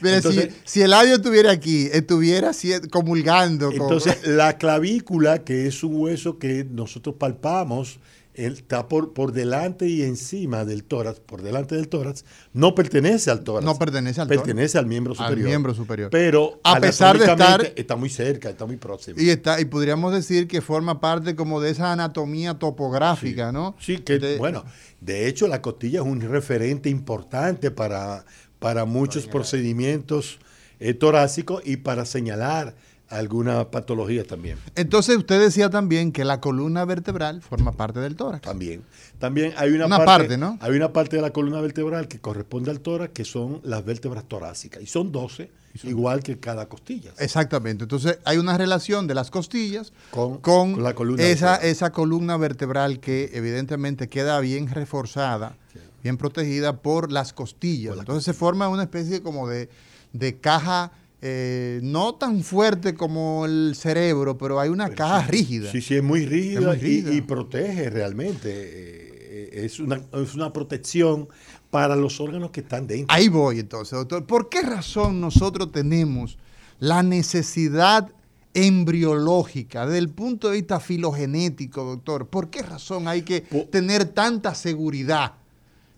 [0.02, 3.68] Mire, Entonces- si, si Eladio estuviera aquí, estuviera así, comulgando.
[3.68, 8.00] con- Entonces, la clavícula, que es un hueso que nosotros palpamos,
[8.38, 13.32] él está por, por delante y encima del tórax, por delante del tórax, no pertenece
[13.32, 13.66] al tórax.
[13.66, 14.44] No pertenece al tórax.
[14.44, 15.48] Pertenece al miembro Al superior.
[15.48, 16.10] miembro superior.
[16.12, 19.18] Pero, A pesar de estar- Está muy cerca, está muy próximo.
[19.20, 23.76] y, está, y podríamos decir que forma parte como de esa anatomía topográfica, ¿no?
[23.80, 24.64] Sí, que De- bueno,
[25.02, 28.26] de hecho la costilla es un referente importante para,
[28.60, 30.40] para muchos procedimientos
[30.80, 32.76] eh, torácicos y para señalar
[33.10, 34.58] alguna patología también.
[34.76, 38.42] Entonces usted decía también que la columna vertebral forma parte del tórax.
[38.42, 38.84] También.
[39.20, 40.58] También hay una, Una parte, parte, ¿no?
[40.62, 44.26] Hay una parte de la columna vertebral que corresponde al tórax, que son las vértebras
[44.28, 44.82] torácicas.
[44.84, 45.50] Y son 12,
[45.84, 47.12] igual que cada costilla.
[47.20, 47.84] Exactamente.
[47.86, 51.72] Entonces hay una relación de las costillas Con- con, con la columna esa, vertebral.
[51.72, 55.56] esa columna vertebral que evidentemente queda bien reforzada,
[56.04, 57.98] bien protegida por las costillas.
[57.98, 59.70] Entonces se forma una especie como de,
[60.12, 60.92] de caja
[61.28, 65.72] eh, no tan fuerte como el cerebro, pero hay una caja rígida.
[65.72, 67.14] Sí, sí, es muy rígida, Es muy y- rígida.
[67.16, 68.50] Y, protege realmente.
[68.54, 71.28] eh, es, una, es una protección
[71.72, 73.14] para los órganos que están dentro.
[73.16, 74.26] Ahí voy entonces, doctor.
[74.26, 76.38] ¿Por qué razón nosotros tenemos
[76.80, 78.12] la necesidad
[78.54, 82.28] embriológica desde el punto de vista filogenético, doctor?
[82.28, 85.34] ¿Por qué razón hay que tener tanta seguridad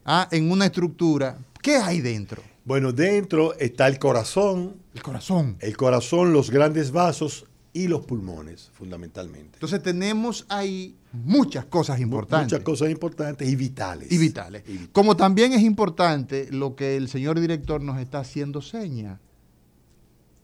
[0.06, 1.38] ah, en una estructura?
[1.62, 2.42] ¿Qué hay dentro?
[2.68, 5.56] Bueno, dentro está el corazón, El corazón.
[5.62, 9.52] el corazón, los grandes vasos y los pulmones, fundamentalmente.
[9.54, 12.52] Entonces tenemos ahí muchas cosas importantes.
[12.52, 14.12] Muchas cosas importantes y vitales.
[14.12, 14.64] y vitales.
[14.68, 14.90] Y vitales.
[14.92, 19.22] Como también es importante lo que el señor director nos está haciendo seña.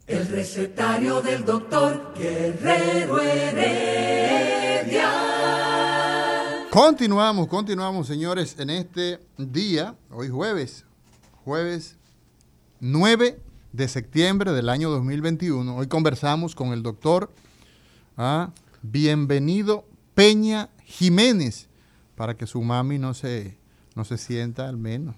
[0.08, 5.10] El recetario del doctor Guerrero Heredia.
[6.70, 10.86] Continuamos, continuamos, señores, en este día, hoy jueves,
[11.44, 11.98] jueves
[12.86, 13.40] 9
[13.72, 15.78] de septiembre del año 2021.
[15.78, 17.32] Hoy conversamos con el doctor
[18.18, 21.70] ah, Bienvenido Peña Jiménez,
[22.18, 23.56] para que su mami no se,
[23.96, 25.16] no se sienta al menos.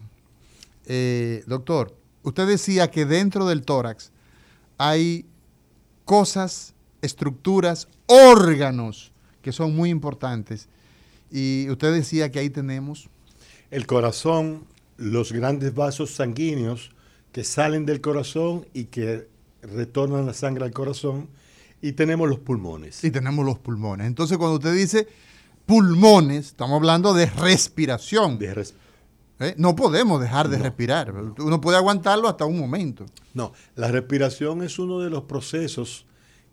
[0.85, 4.11] Eh, doctor, usted decía que dentro del tórax
[4.77, 5.25] hay
[6.03, 10.69] cosas, estructuras, órganos que son muy importantes.
[11.31, 13.09] Y usted decía que ahí tenemos...
[13.71, 14.65] El corazón,
[14.97, 16.91] los grandes vasos sanguíneos
[17.35, 19.27] que salen del corazón y que
[19.61, 21.27] retornan la sangre al corazón.
[21.81, 23.03] Y tenemos los pulmones.
[23.03, 24.07] Y tenemos los pulmones.
[24.07, 25.05] Entonces, cuando usted dice
[25.65, 28.39] pulmones, estamos hablando de respiración.
[28.39, 28.73] De res-
[29.41, 29.53] ¿eh?
[29.57, 31.13] No podemos dejar de respirar.
[31.13, 33.05] Uno puede aguantarlo hasta un momento.
[33.33, 36.05] no, la respiración es uno de los procesos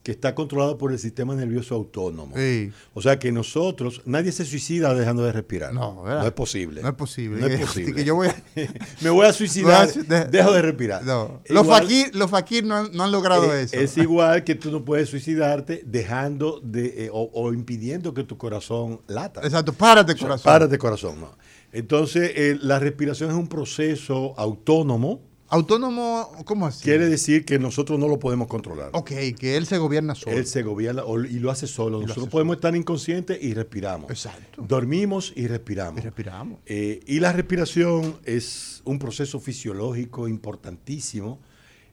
[0.03, 2.35] que está controlado por el sistema nervioso autónomo.
[2.37, 2.73] Sí.
[2.93, 5.73] O sea que nosotros, nadie se suicida dejando de respirar.
[5.73, 6.23] No, ¿verdad?
[6.23, 6.83] no es posible.
[6.83, 7.41] No es posible.
[7.41, 7.95] No es posible.
[7.95, 8.43] que yo voy a-
[9.01, 9.89] Me voy a suicidar,
[10.31, 11.05] dejo de respirar.
[11.05, 11.41] No.
[11.49, 13.77] Los fakir, los fakir no, han, no han logrado Eh, eso.
[13.77, 18.37] Es igual que tú no puedes suicidarte dejando de, eh, o, o impidiendo que tu
[18.37, 19.41] corazón lata.
[19.45, 20.45] Exacto, párate, O sea, corazón.
[20.45, 21.37] Párate corazón, no.
[21.73, 25.21] Entonces, eh, la respiración es un proceso autónomo.
[25.53, 26.83] Autónomo, ¿cómo así?
[26.83, 28.89] Quiere decir que nosotros no lo podemos controlar.
[28.95, 30.35] Ok, que él se gobierna solo.
[30.35, 31.99] Él se gobierna y lo hace solo.
[31.99, 34.11] lo Nosotros hace podemos estar inconscientes y respiramos.
[34.11, 34.65] Exacto.
[34.67, 36.01] Dormimos y respiramos.
[36.01, 36.59] Y respiramos.
[36.65, 41.39] Eh, y la respiración es un proceso fisiológico importantísimo,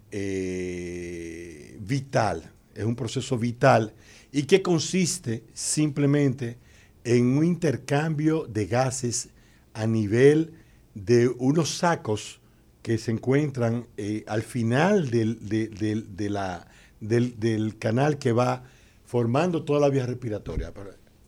[0.09, 2.53] eh, vital.
[2.73, 3.93] Es un proceso vital
[4.31, 6.57] y que consiste simplemente
[7.03, 9.27] en un intercambio de gases
[9.73, 10.53] a nivel
[10.95, 12.38] de unos sacos
[12.81, 16.67] que se encuentran eh, al final del, de- del- de la-
[16.99, 18.63] del- del canal que va
[19.05, 20.71] formando toda la vía respiratoria.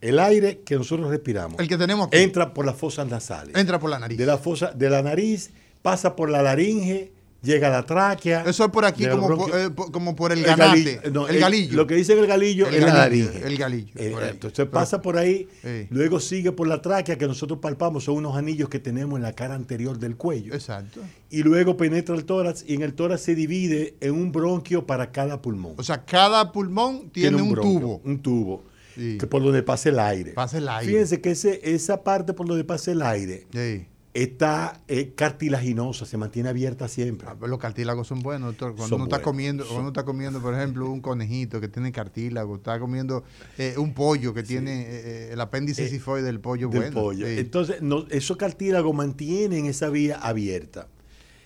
[0.01, 2.17] El aire que nosotros respiramos El que tenemos aquí.
[2.17, 3.55] entra por las fosas nasales.
[3.55, 4.17] Entra por la nariz.
[4.17, 7.11] De la fosa, de la nariz, pasa por la laringe,
[7.41, 8.43] llega la tráquea.
[8.45, 10.67] Eso es por aquí, como, por, eh, por- como por el El ganate.
[10.95, 11.75] galillo, no, el galillo.
[11.75, 13.47] Lo que dice el galillo El es la galillo, laringe.
[13.47, 15.47] el galillo, Eh, entonces Pero- pasa por ahí,
[15.89, 19.34] luego sigue por la tráquea que nosotros palpamos, son unos anillos que tenemos en la
[19.34, 20.54] cara anterior del cuello.
[20.54, 21.01] Exacto.
[21.30, 25.12] Y luego penetra el tórax y en el tórax se divide en un bronquio para
[25.12, 25.73] cada pulmón.
[25.77, 28.01] O sea, cada pulmón tiene, un, bronquio, tubo.
[28.04, 28.63] Un tubo.
[28.95, 29.17] Sí.
[29.17, 30.32] Que por donde pasa el aire.
[30.34, 30.91] Pasa el aire.
[30.91, 33.86] Fíjense que ese, esa parte por donde pasa el aire Sí.
[34.13, 37.28] Está eh, cartilaginosa, se mantiene abierta siempre.
[37.30, 38.71] Ah, Los cartílagos son buenos, doctor.
[38.76, 41.67] Cuando Son uno está comiendo, son- cuando uno está comiendo, por ejemplo, un conejito que
[41.69, 43.24] tiene cartílago, está comiendo
[43.58, 46.93] eh, un pollo que tiene eh, el apéndice sifoide del pollo del bueno.
[47.02, 47.26] pollo.
[47.26, 47.36] Sí.
[47.38, 50.88] Entonces, no, esos cartílagos mantienen esa vía abierta.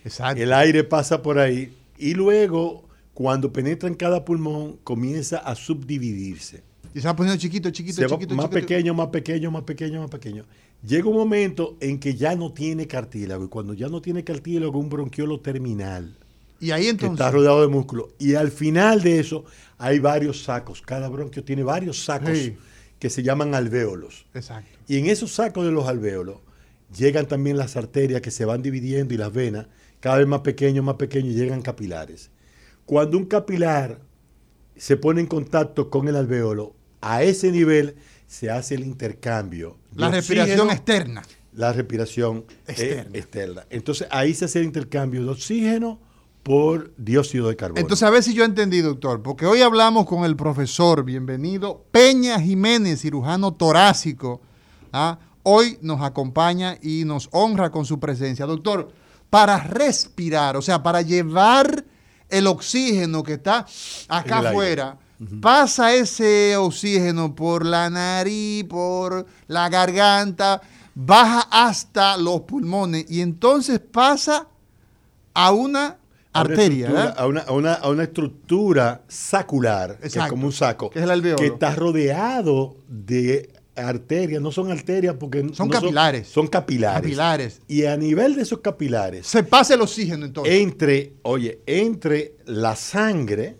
[0.04, 0.42] Exacto.
[0.42, 6.62] El aire pasa por ahí y luego, cuando penetra en cada pulmón, comienza a subdividirse.
[6.94, 8.60] y se va poniendo chiquito, chiquito, Se va chiquito, más chiquito.
[8.66, 10.44] pequeño, más pequeño, más pequeño, más pequeño.
[10.84, 13.44] Llega un momento en que ya no tiene cartílago.
[13.44, 16.16] Y cuando ya no tiene cartílago, un bronquiolo terminal.
[16.60, 17.14] Y ahí que entonces.
[17.14, 18.08] está rodeado de músculo.
[18.18, 19.44] Y al final de eso
[19.78, 20.80] hay varios sacos.
[20.82, 22.56] Cada bronquio tiene varios sacos Sí.
[22.98, 24.26] que se llaman alvéolos.
[24.34, 24.70] Exacto.
[24.88, 26.38] Y en esos sacos de los alvéolos
[26.96, 29.66] llegan también las arterias que se van dividiendo y las venas,
[30.00, 32.30] cada vez más pequeños, más pequeños, y llegan capilares.
[32.84, 34.00] Cuando un capilar
[34.76, 37.96] se pone en contacto con el alvéolo, a ese nivel
[38.28, 39.76] se hace el intercambio.
[39.96, 41.22] La respiración externa.
[41.52, 43.18] La respiración Externa.
[43.18, 43.66] externa.
[43.70, 45.98] Entonces ahí se hace el intercambio de oxígeno
[46.42, 47.80] por dióxido de carbono.
[47.80, 52.38] Entonces, a ver si yo entendí, doctor, porque hoy hablamos con el profesor, bienvenido, Peña
[52.40, 54.40] Jiménez, cirujano torácico.
[54.92, 55.18] ¿ah?
[55.42, 58.46] Hoy nos acompaña y nos honra con su presencia.
[58.46, 58.92] Doctor,
[59.28, 61.84] para respirar, o sea, para llevar
[62.28, 63.66] el oxígeno que está
[64.08, 65.05] acá En
[65.40, 70.60] pasa ese oxígeno por la nariz, por la garganta,
[70.94, 74.46] baja hasta los pulmones y entonces pasa
[75.34, 75.96] a una
[76.32, 80.98] A arteria, una, a una- a una estructura sacular, que es como un saco, que
[81.02, 84.40] es el que está rodeado de arterias.
[84.40, 86.28] No son arterias porque Son no capilares.
[86.28, 87.02] Son, capilares.
[87.02, 87.60] Capilares.
[87.68, 90.54] Y a nivel de esos capilares, Se pasa el oxígeno entonces.
[90.54, 93.58] entre, oye, entre la sangre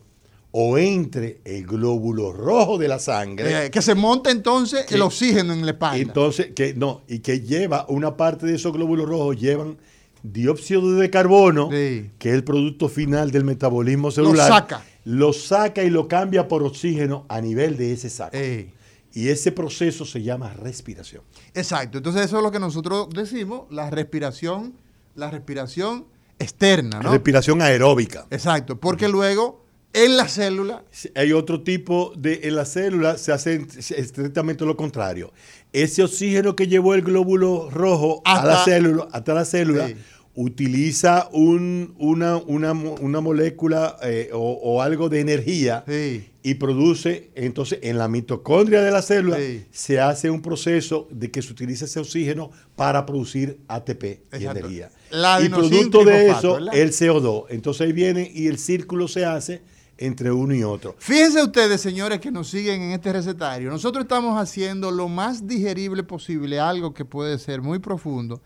[0.59, 5.53] o entre el glóbulo rojo de la sangre, Eh, que se monta entonces el oxígeno
[5.53, 5.99] en la espalda.
[5.99, 9.77] entonces, que no, y que lleva una parte de esos glóbulos rojos, llevan
[10.23, 12.11] dióxido de carbono, Sí.
[12.19, 14.49] que es el producto final del metabolismo celular.
[14.49, 14.83] saca.
[15.05, 18.31] Lo saca y lo cambia por oxígeno a nivel de ese saco.
[18.35, 18.73] Eh,
[19.13, 21.23] Y ese proceso se llama respiración.
[21.55, 21.99] exacto.
[21.99, 24.73] Entonces eso es lo que nosotros decimos, la respiración,
[25.15, 26.07] la respiración
[26.39, 27.13] externa, ¿no?
[27.13, 28.27] Respiración aeróbica.
[28.31, 28.79] exacto.
[28.81, 29.66] Porque luego
[30.05, 30.85] en la célula,
[31.15, 35.33] Hay otro tipo de, en la célula se hace estrictamente lo contrario.
[35.73, 39.95] Ese oxígeno que llevó el glóbulo rojo a la Hasta- célula, hasta la célula, Sí.
[40.35, 46.29] utiliza un- una, una mo- una molécula eh, o, o algo de energía Sí.
[46.43, 49.65] y produce, entonces en la mitocondria de la célula Sí.
[49.71, 54.59] se hace un proceso de que se utiliza ese oxígeno para producir ATP y Exacto.
[54.61, 54.91] energía.
[55.11, 56.75] La y producto de eso, ¿verdad?
[56.77, 57.47] el CO2.
[57.51, 59.63] Entonces ahí viene y el círculo se hace
[59.99, 60.95] entre uno y otro.
[60.99, 63.71] Fíjense ustedes, señores, que nos siguen en este recetario.
[63.71, 68.43] Nosotros estamos haciendo lo más digerible posible, algo que puede ser muy profundo,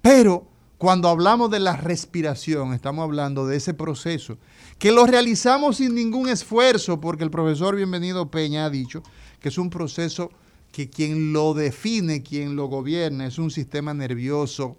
[0.00, 0.46] pero
[0.78, 4.36] cuando hablamos de la respiración, estamos hablando de ese proceso,
[4.78, 9.02] que lo realizamos sin ningún esfuerzo, porque el profesor Bienvenido Peña ha dicho
[9.40, 10.30] que es un proceso
[10.72, 14.76] que quien lo define, quien lo gobierna, es un sistema nervioso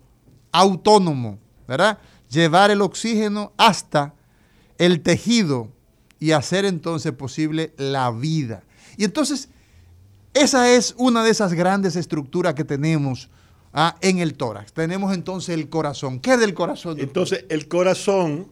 [0.52, 1.98] autónomo, ¿verdad?
[2.30, 4.14] Llevar el oxígeno hasta
[4.78, 5.72] el tejido
[6.20, 8.64] y hacer entonces posible la vida.
[8.98, 9.50] Y entonces,
[10.34, 13.30] esa es una de esas grandes estructuras que tenemos
[13.74, 14.74] ah, en el tórax.
[14.74, 16.20] Tenemos entonces el corazón.
[16.20, 17.00] ¿Qué es del corazón?
[17.00, 18.48] Entonces, el corazón,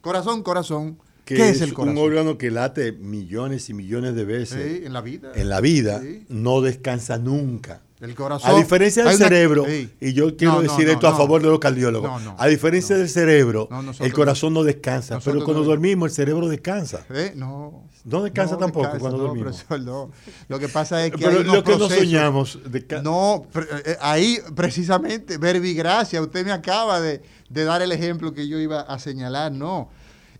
[0.00, 0.98] corazón, corazón.
[1.24, 1.98] que ¿Qué es, es el corazón?
[1.98, 5.32] un órgano que late millones y millones de veces Sí, en la vida.
[5.34, 6.24] en la vida, Sí.
[6.28, 7.82] no descansa nunca.
[8.00, 8.50] El corazón.
[8.50, 9.90] A diferencia del una- cerebro, Sí.
[10.00, 12.96] y yo quiero No, no, decir no, esto a favor de los cardiólogos, a diferencia
[12.96, 17.04] del cerebro, nosotros- el corazón no descansa, pero cuando no- dormimos el cerebro descansa.
[17.10, 17.32] ¿Eh?
[17.34, 17.82] No.
[18.04, 19.62] No descansa tampoco cuando dormimos.
[19.64, 20.10] profesor, no.
[20.48, 22.58] Lo que pasa es que Pero hay lo que no soñamos,
[23.02, 23.44] No,
[23.84, 27.20] eh, ahí precisamente, verbigracia, usted me acaba de,
[27.50, 29.90] de dar el ejemplo que yo iba a señalar, no.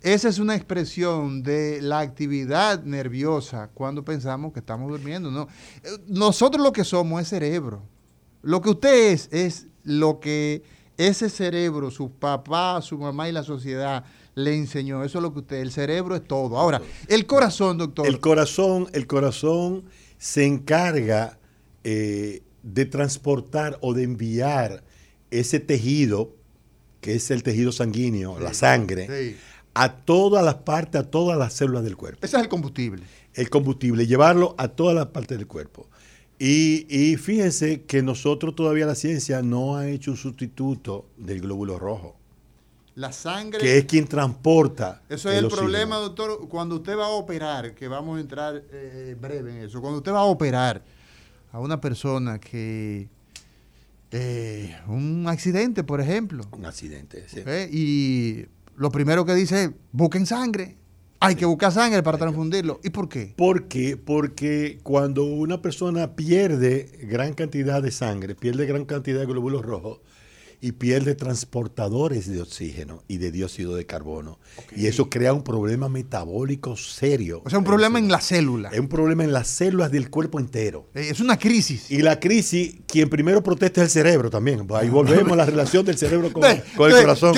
[0.02, 5.48] Esa es una expresión de la actividad nerviosa cuando pensamos que estamos durmiendo, no.
[5.82, 7.82] Eh, Nosotros lo que somos es cerebro.
[8.42, 10.62] Lo que usted es, es lo que
[10.96, 15.02] ese cerebro, su papá, su mamá y la sociedad le enseñó.
[15.02, 16.58] Eso es lo que usted, el cerebro es todo.
[16.58, 18.06] Ahora, el corazón, doctor.
[18.06, 19.84] El corazón, el corazón
[20.18, 21.38] se encarga
[21.82, 24.84] eh, de transportar o de enviar
[25.30, 26.34] ese tejido,
[27.00, 29.36] que es el tejido sanguíneo, la sangre, Sí.
[29.82, 32.18] A todas las partes, a todas las células del cuerpo.
[32.24, 33.02] Ese es el combustible.
[33.34, 35.86] El combustible, llevarlo a todas las partes del cuerpo.
[36.38, 41.78] Y, y fíjense que nosotros todavía la ciencia no ha hecho un sustituto del glóbulo
[41.78, 42.16] rojo,
[42.94, 43.58] La sangre.
[43.60, 45.02] que es quien transporta.
[45.08, 46.48] Eso es el, problema, doctor.
[46.48, 50.12] Cuando usted va a operar, que vamos a entrar eh, breve en eso, cuando usted
[50.12, 50.82] va a operar
[51.52, 53.08] a una persona que.
[54.10, 57.24] eh, un accidente, por ejemplo, Un accidente.
[57.28, 57.40] sí.
[57.72, 58.46] y
[58.78, 60.76] lo primero que dice es: busquen sangre.
[61.20, 62.78] Hay que buscar sangre para transfundirlo.
[62.84, 63.34] ¿Y por qué?
[63.36, 63.96] ¿Por qué?
[63.96, 69.98] Porque cuando una persona pierde gran cantidad de sangre, pierde gran cantidad de glóbulos rojos
[70.60, 74.38] y pierde transportadores de oxígeno y de dióxido de carbono,
[74.74, 77.42] y eso crea un problema metabólico serio.
[77.44, 78.70] O sea, un problema en la célula.
[78.72, 80.88] Es un problema en las células del cuerpo entero.
[80.94, 81.90] Eh, Es una crisis.
[81.90, 84.66] Y la crisis, quien primero protesta es el cerebro también.
[84.66, 87.36] Pues Ahí volvemos a la relación del cerebro con, el corazón.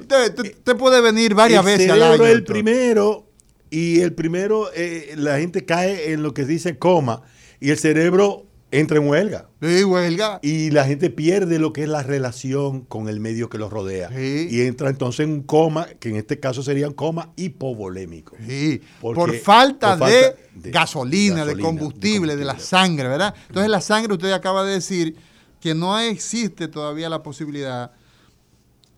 [0.00, 2.26] usted, puede venir varias el veces al cerebro año.
[2.26, 3.26] es el primero
[3.70, 7.22] y el primero eh, la gente cae en lo que dice coma
[7.60, 10.40] y el cerebro entra en huelga Sí, huelga.
[10.42, 14.08] y la gente pierde lo que es la relación con el medio que los rodea
[14.08, 14.48] Sí.
[14.50, 18.36] y entra entonces en un coma que en este caso sería un coma hipovolémico.
[18.46, 23.06] Sí, Porque- por falta, por de, falta de gasolina, de combustible, de de la sangre,
[23.08, 23.34] ¿verdad?
[23.48, 25.16] Entonces la sangre, usted acaba de decir
[25.60, 27.92] que no existe todavía la posibilidad,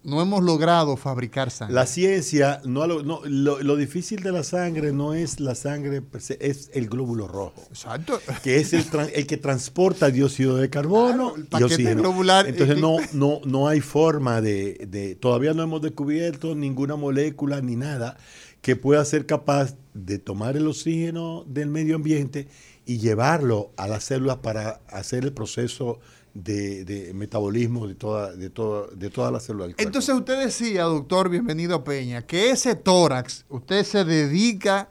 [0.04, 1.74] no hemos logrado fabricar sangre.
[1.74, 6.02] La ciencia, no, lo, no, lo, lo difícil de la sangre no es la sangre,
[6.40, 7.62] es el glóbulo rojo.
[7.70, 8.20] Exacto.
[8.42, 8.84] que es el,
[9.14, 13.66] el que transporta dióxido de carbono Claro, el paquete globular, Entonces eh, no, no, no
[13.68, 18.16] hay forma de, de- todavía no hemos descubierto ninguna molécula ni nada
[18.60, 22.48] que pueda ser capaz de tomar el oxígeno del medio ambiente
[22.86, 25.98] y llevarlo a las células para hacer el proceso
[26.34, 29.88] de, de metabolismo de toda, de toda, de todas las células del cuerpo.
[29.88, 34.88] Entonces usted decía, doctor, bienvenido Peña, que ese tórax, usted se dedica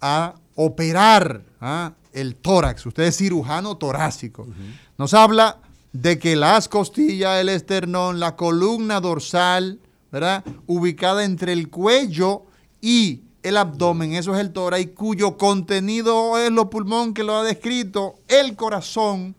[0.00, 1.92] a operar ¿ah?
[2.12, 4.46] el tórax, usted es cirujano torácico.
[4.96, 5.58] Nos habla
[5.92, 9.80] de que las costillas, el esternón, la columna dorsal,
[10.12, 10.44] ¿verdad?
[10.68, 12.44] Ubicada entre el cuello
[12.80, 17.36] y el abdomen, eso es el tórax, y cuyo contenido es lo pulmón que lo
[17.36, 19.34] ha descrito, el corazón,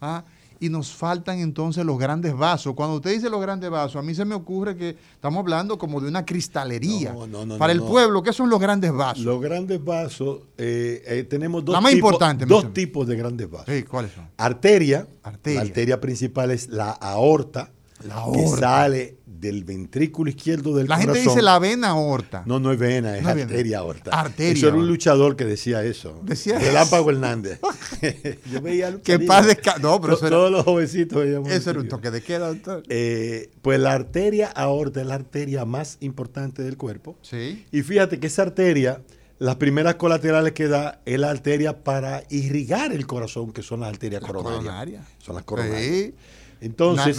[0.00, 0.24] ¿ah?
[0.66, 2.74] Y nos faltan entonces los grandes vasos.
[2.74, 6.00] Cuando usted dice los grandes vasos, a mí se me ocurre que estamos hablando como
[6.00, 7.12] de una cristalería.
[7.12, 9.24] No, no, no, Para el pueblo, ¿qué son los grandes vasos?
[9.24, 13.50] Los grandes vasos, eh, eh, tenemos dos, La más tipos, importante, dos tipos de grandes
[13.50, 13.74] vasos.
[13.74, 14.28] Sí, ¿cuáles son?
[14.36, 15.60] Arteria, Arteria.
[15.60, 17.70] la arteria principal es la aorta,
[18.06, 18.58] La que aorta.
[18.58, 21.32] sale del ventrículo izquierdo del La gente corazón.
[21.34, 22.42] dice la vena aorta.
[22.46, 24.10] No, no es vena, es No arteria aorta.
[24.18, 26.20] Arteria Eso era un luchador que decía eso.
[26.24, 27.60] Decía Relámpago Hernández.
[28.52, 29.46] Yo veía lucha Que paz
[29.80, 32.82] no, pero eso era- Todos los jovencitos veíamos Eso era un toque de queda, doctor.
[32.88, 37.16] Eh, pues la arteria aorta es la arteria más importante del cuerpo.
[37.22, 37.64] Sí.
[37.72, 39.02] Y fíjate que esa arteria,
[39.38, 43.90] las primeras colaterales que da es la arteria para irrigar el corazón, que son las
[43.90, 44.62] arterias Las coronarias.
[44.64, 45.04] coronarias.
[45.18, 45.82] Son las coronarias.
[45.82, 46.14] Sí.
[46.60, 47.16] Entonces,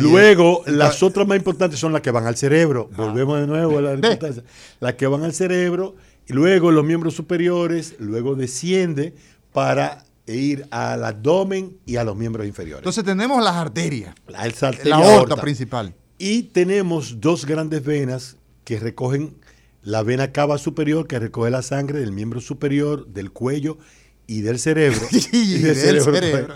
[0.00, 2.88] luego las otras más importantes son las que van al cerebro.
[2.96, 4.42] Volvemos de nuevo a la importancia.
[4.80, 5.96] Las que van al cerebro
[6.28, 9.14] Y luego los miembros superiores, luego desciende
[9.52, 12.80] para ir al abdomen y a los miembros inferiores.
[12.80, 14.14] Entonces tenemos las arterias.
[14.26, 15.36] La, arteria La aorta aorta.
[15.36, 15.94] principal.
[16.18, 19.36] Y tenemos dos grandes venas que recogen
[19.82, 23.78] la vena cava superior, que recoge la sangre del miembro superior, del cuello
[24.26, 25.00] y del cerebro.
[25.32, 26.54] Y del cerebro.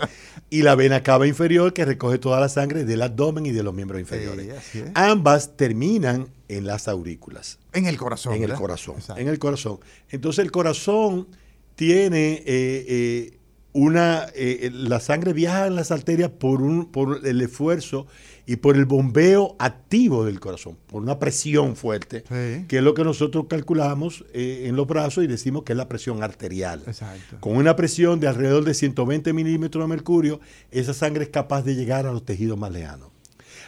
[0.53, 3.73] Y la vena cava inferior, que recoge toda la sangre del abdomen y de los
[3.73, 4.53] miembros inferiores.
[4.69, 4.83] Sí.
[4.95, 8.33] Ambas terminan en las aurículas, En el corazón.
[8.35, 8.95] en el corazón.
[8.97, 9.21] Exacto.
[9.21, 9.79] En el corazón.
[10.09, 11.27] Entonces el corazón
[11.75, 13.37] tiene eh, eh,
[13.71, 14.27] una...
[14.35, 18.05] eh, la sangre viaja en las arterias por, un, por el esfuerzo
[18.45, 22.65] y por el bombeo activo del corazón, por una presión fuerte, Sí.
[22.67, 25.87] que es lo que nosotros calculamos eh, en los brazos y decimos que es la
[25.87, 26.81] presión arterial.
[26.87, 27.37] Exacto.
[27.39, 30.39] Con una presión de alrededor de 120 milímetros de mercurio,
[30.71, 33.09] esa sangre es capaz de llegar a los tejidos más lejanos.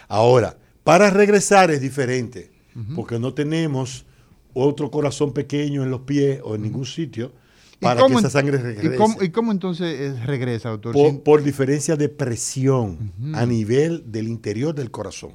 [0.08, 2.50] Ahora, para regresar es diferente,
[2.96, 4.04] porque no tenemos
[4.52, 7.43] otro corazón pequeño en los pies o en ningún sitio ¿Y
[7.80, 8.96] para cómo que esa sangre ¿Y regrese.
[8.96, 11.22] cómo, y cómo entonces eh, regresa, doctor?
[11.22, 15.32] por diferencia de presión a nivel del interior del corazón.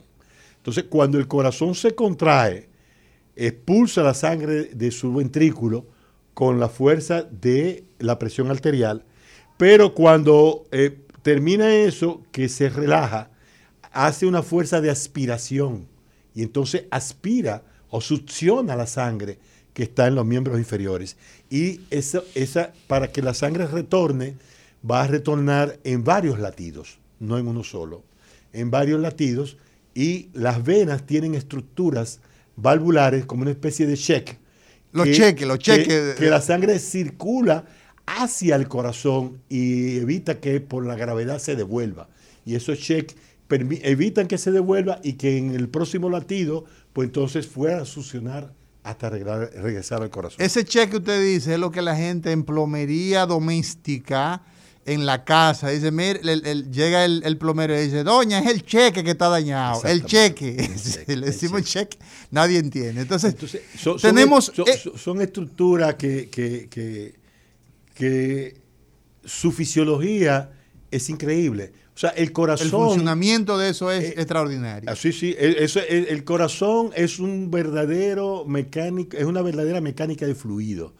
[0.57, 2.69] Entonces, cuando el corazón se contrae,
[3.35, 5.85] expulsa la sangre de su ventrículo
[6.33, 9.03] con la fuerza de la presión arterial,
[9.57, 13.29] pero cuando eh, termina eso, que se relaja,
[13.91, 15.87] hace una fuerza de aspiración
[16.33, 19.39] y entonces aspira o succiona la sangre
[19.73, 21.15] que está en los miembros inferiores.
[21.49, 24.35] Y eso, esa, para que la sangre retorne,
[24.89, 28.03] va a retornar en varios latidos, no en uno solo,
[28.53, 29.57] en varios latidos.
[29.95, 32.19] Y las venas tienen estructuras
[32.55, 34.37] valvulares como una especie de check.
[34.91, 36.15] Los que- cheques, los que- cheques.
[36.15, 37.65] Que, la sangre circula
[38.05, 42.09] hacia el corazón y evita que por la gravedad se devuelva.
[42.45, 43.15] Y esos cheques
[43.49, 48.53] evitan que se devuelva y que en el próximo latido, pues entonces fuera a succionar
[48.89, 50.37] hasta regresar, regresar al corazón.
[50.43, 54.41] Ese cheque que usted dice es lo que la gente en plomería doméstica
[54.85, 58.47] en la casa dice, mire, el- el- llega el, el plomero y dice, doña, es
[58.47, 60.55] el cheque que está dañado, el cheque.
[60.83, 61.99] Cheque, Le el decimos cheque,
[62.31, 63.01] nadie entiende.
[63.01, 64.45] Entonces, Entonces, son, son tenemos...
[64.55, 67.19] son, eh, son- son estructuras que, que- que-
[67.93, 68.57] que
[69.25, 70.51] su fisiología
[70.89, 71.71] es increíble.
[71.99, 72.69] O sea, el el corazón...
[72.69, 74.89] funcionamiento de eso es eh, extraordinario.
[74.89, 79.81] Ah, Sí, sí, el, eso- el- el corazón es un verdadero mecánico, es una verdadera
[79.81, 80.93] mecánica de fluido.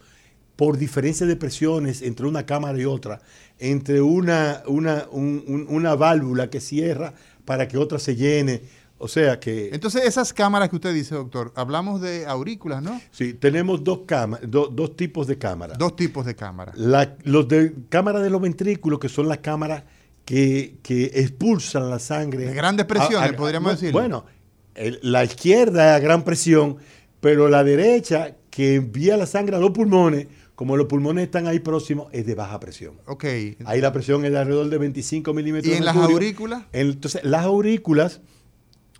[0.58, 3.22] Por diferencia de presiones entre una cámara y otra,
[3.60, 7.14] entre una, una, un- un- una válvula que cierra
[7.46, 8.64] para que otra se llene.
[8.98, 13.00] O sea que Entonces, esas cámaras que usted dice, doctor, hablamos de aurículas, ¿no?
[13.12, 15.78] sí, tenemos dos, cama- do- dos tipos de cámaras.
[15.78, 16.76] Dos tipos de cámaras.
[17.24, 19.84] Los de cámara de los ventrículos, que son las cámaras
[20.30, 22.46] que, que expulsan la sangre.
[22.46, 24.00] De grandes presiones, podríamos decirlo.
[24.00, 24.26] Bueno,
[24.76, 26.78] el- la izquierda es a gran presión,
[27.20, 31.58] pero la derecha, que envía la sangre a los pulmones, como los pulmones están ahí
[31.60, 32.94] próximos, es de baja presión.
[33.08, 33.26] Ok.
[33.66, 35.66] Ahí la presión es de alrededor de 25 milímetros.
[35.68, 36.64] ¿Y de en las aurículas?
[36.74, 38.22] Entonces, las aurículas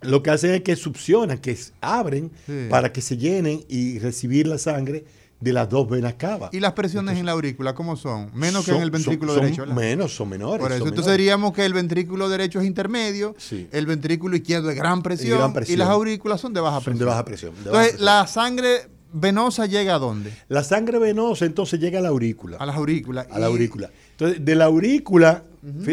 [0.02, 2.66] lo que hacen es que succionan, que abren Sí.
[2.68, 5.04] para que se llenen y recibir la sangre
[5.40, 6.50] de las dos venas cava.
[6.52, 8.30] ¿Y las presiones en la aurícula cómo son?
[8.34, 9.66] Menos que en el ventrículo son- derecho.
[9.66, 10.60] menos, son menores.
[10.60, 11.18] Por eso, entonces menores.
[11.18, 13.66] diríamos que el ventrículo derecho es intermedio, Sí.
[13.72, 15.74] el ventrículo izquierdo es gran presión, gran presión.
[15.74, 16.98] y las aurículas son de baja presión.
[16.98, 18.04] de baja presión, de baja entonces, presión.
[18.04, 20.32] la sangre venosa llega a dónde?
[20.48, 22.58] La sangre venosa entonces llega a la aurícula.
[22.58, 23.26] A las aurículas.
[23.30, 23.90] a la aurícula.
[24.12, 25.44] Entonces, de la aurícula,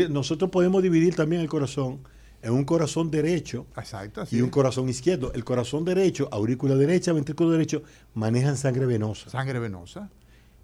[0.10, 2.00] nosotros podemos dividir también el corazón
[2.42, 4.52] en un corazón derecho Exacto, así y un es.
[4.52, 5.32] corazón izquierdo.
[5.34, 7.84] El corazón derecho, aurícula derecha, ventrículo derecho,
[8.14, 9.30] manejan sangre venosa.
[9.30, 10.10] Sangre venosa.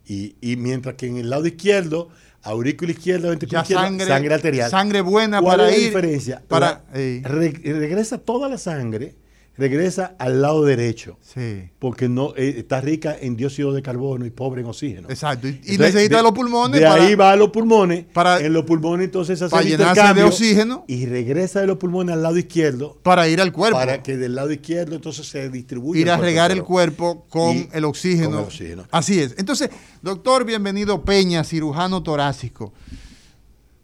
[0.06, 2.10] Y, y mientras que en el lado izquierdo,
[2.44, 4.70] aurícula izquierda, ventrículo izquierdo, sangre- sangre, arterial.
[4.70, 6.44] sangre buena ¿Cuál para es la ir diferencia?
[6.48, 7.22] para- La- eh.
[7.24, 9.16] re- regresa toda la sangre,
[9.56, 11.18] regresa al lado derecho.
[11.22, 11.70] Sí.
[11.80, 15.10] porque no eh, está rica en dióxido de carbono y pobre en oxígeno.
[15.10, 15.48] Exacto.
[15.48, 18.06] Y, necesita de- los pulmones De para, ahí va a los pulmones.
[18.14, 20.86] para- en los pulmones entonces hace para llenarse de oxígeno.
[20.88, 23.78] y regresa de los pulmones al lado izquierdo para ir al cuerpo.
[23.78, 26.00] para que del lado izquierdo entonces se distribuya.
[26.02, 28.30] ir a regar el cuerpo con el oxígeno.
[28.30, 28.84] con el oxígeno.
[28.92, 29.36] Así es.
[29.38, 29.70] Entonces,
[30.02, 32.74] doctor, bienvenido Peña, cirujano torácico.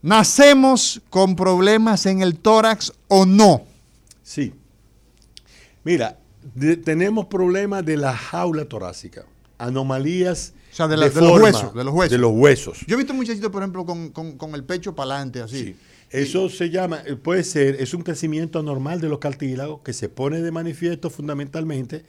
[0.01, 3.63] ¿Nacemos con problemas en el tórax o no?
[4.23, 4.53] Sí.
[5.83, 6.19] Mira,
[6.55, 9.25] de- tenemos problemas de la jaula torácica,
[9.57, 12.11] anomalías O sea, de la- de los forma, huesos, de los huesos.
[12.11, 12.79] De los huesos.
[12.87, 15.63] Yo he visto muchachitos, por ejemplo, con, con- con el pecho para adelante, así.
[15.63, 15.75] Sí.
[16.11, 20.09] Eso se llama, eh, puede ser, es un crecimiento anormal de los cartílagos que se
[20.09, 22.03] pone de manifiesto fundamentalmente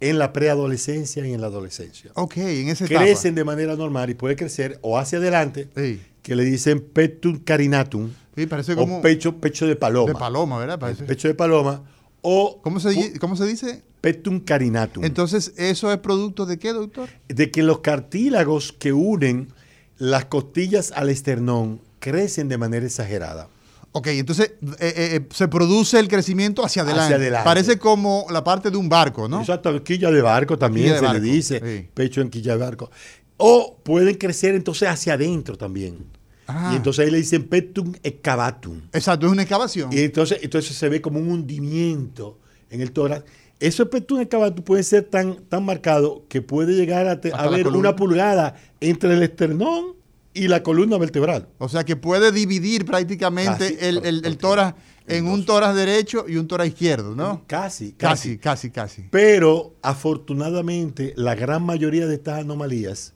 [0.00, 2.10] en la preadolescencia y en la adolescencia.
[2.14, 3.00] Ok, en esa etapa.
[3.04, 6.00] Crecen de manera normal y puede crecer o hacia adelante, Sí.
[6.22, 10.12] que le dicen petum carinatum, Sí, parece como o pecho, pecho de paloma.
[10.12, 10.78] de paloma, ¿verdad?
[10.78, 11.04] Parece.
[11.04, 11.82] Pecho de paloma,
[12.22, 13.82] o ¿Cómo se, ¿Cómo se dice?
[14.00, 15.04] Petum carinatum.
[15.04, 17.08] Entonces, ¿eso es producto de qué, doctor?
[17.28, 19.52] De que los cartílagos que unen
[19.98, 23.48] las costillas al esternón crecen de manera exagerada.
[23.92, 27.04] Ok, entonces eh, eh, eh, se produce el crecimiento hacia adelante.
[27.04, 27.44] Hacia adelante.
[27.44, 29.40] Parece como la parte de un barco, ¿no?
[29.40, 31.88] Exacto, quilla de barco también de se barco, le dice, sí.
[31.94, 32.90] pecho en quilla de barco.
[33.38, 36.17] O pueden crecer entonces hacia adentro también.
[36.48, 36.70] Ah.
[36.72, 38.80] Y entonces ahí le dicen petum excavatum.
[38.92, 39.92] Exacto, es una excavación.
[39.92, 42.38] Y entonces, entonces se ve como un hundimiento
[42.70, 43.24] en el tórax.
[43.60, 47.78] Eso petum excavatum puede ser tan, tan marcado que puede llegar a, te- a columna.
[47.78, 49.96] una pulgada entre el esternón
[50.32, 51.48] y la columna vertebral.
[51.58, 54.78] O sea que puede dividir prácticamente Casi, el, el, tórax
[55.08, 55.34] En dos.
[55.34, 57.42] un tórax derecho y un tórax izquierdo, ¿no?
[57.48, 59.02] Casi, Casi, casi, casi.
[59.10, 63.14] Pero afortunadamente la gran mayoría de estas anomalías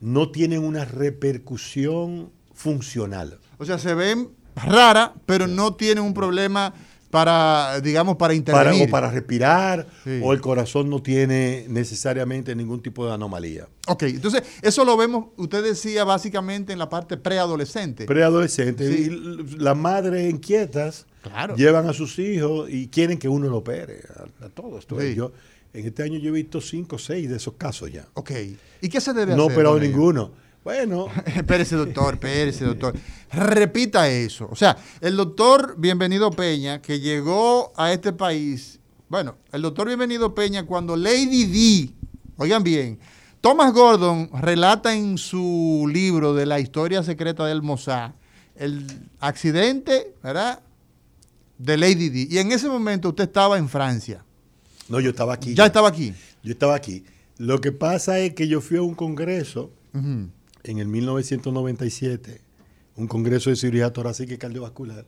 [0.00, 3.38] no tienen una repercusión funcional.
[3.58, 6.74] O sea, se ven raras, pero no tienen un problema
[7.10, 8.88] para, digamos, para Para, intervenir.
[8.88, 10.20] o para respirar, Sí.
[10.22, 13.68] o el corazón no tiene necesariamente ningún tipo de anomalía.
[13.86, 18.06] Ok, entonces eso lo vemos, usted decía básicamente en la parte preadolescente.
[18.06, 19.56] Preadolescentes, Sí.
[19.56, 21.54] las madres inquietas Claro.
[21.56, 24.00] llevan a sus hijos y quieren que uno lo opere,
[24.40, 24.86] a, a todos.
[25.00, 25.14] Sí.
[25.14, 25.32] Yo,
[25.72, 28.06] en este año yo he visto cinco o seis de esos casos ya.
[28.14, 28.30] ok,
[28.82, 29.52] ¿y qué se debe No hacer?
[29.54, 29.96] operado con ellos?
[29.96, 30.30] ninguno.
[30.66, 32.92] Bueno, Espérese, doctor, espérese, doctor.
[33.30, 34.48] Repita eso.
[34.50, 40.34] O sea, el doctor Bienvenido Peña, que llegó a este país, bueno, el doctor Bienvenido
[40.34, 41.92] Peña, cuando Lady D,
[42.36, 42.98] oigan bien,
[43.40, 48.10] Thomas Gordon relata en su libro de la historia secreta del Mossad
[48.56, 48.88] el
[49.20, 50.64] accidente, ¿verdad?
[51.58, 52.26] De Lady D.
[52.28, 54.24] Y en ese momento usted estaba en Francia.
[54.88, 55.54] no, yo estaba aquí.
[55.54, 56.12] Ya estaba aquí.
[56.42, 57.04] Yo estaba aquí.
[57.38, 59.70] Lo que pasa es que yo fui a un congreso.
[60.66, 62.40] En el 1997,
[62.96, 65.06] un congreso de cirugía torácica y cardiovascular,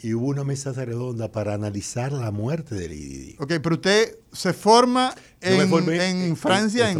[0.00, 3.40] y hubo una mesa redonda para analizar la muerte del IDD.
[3.40, 6.90] Ok, pero usted se forma en, Francia,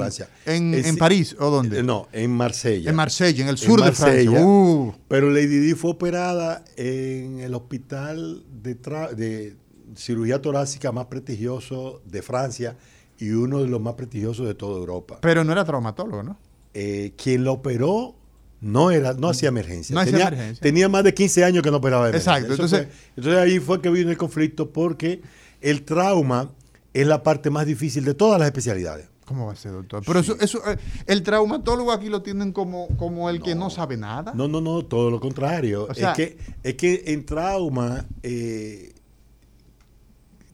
[0.47, 1.82] en, París, ¿o dónde?
[1.82, 2.90] No, en Marsella.
[2.90, 3.92] En Marsella, en el sur de.
[3.92, 4.40] Francia.
[4.40, 9.57] Uh, Pero Lady Di fue operada en el hospital de, de
[9.97, 12.76] cirugía torácica más prestigioso de Francia
[13.18, 15.18] y uno de los más prestigiosos de toda Europa.
[15.20, 16.38] pero no era traumatólogo, ¿no?
[16.75, 18.16] Eh, quien lo operó
[18.61, 19.95] no era, no hacía emergencia.
[19.95, 20.61] No hacía emergencia.
[20.62, 22.33] tenía más de 15 años que no operaba emergencia.
[22.39, 25.20] Exacto, entonces- fue- entonces ahí fue que vino el conflicto porque
[25.61, 26.51] el trauma
[26.93, 29.07] es la parte más difícil de todas las especialidades.
[29.25, 30.03] ¿Cómo va a ser, doctor?
[30.07, 33.97] Pero eso, eso eh, el traumatólogo aquí lo tienen como, como el que no sabe
[33.97, 34.33] nada.
[34.35, 35.87] No, no, no, todo lo contrario.
[35.91, 38.93] O sea- es, que, es que en trauma eh,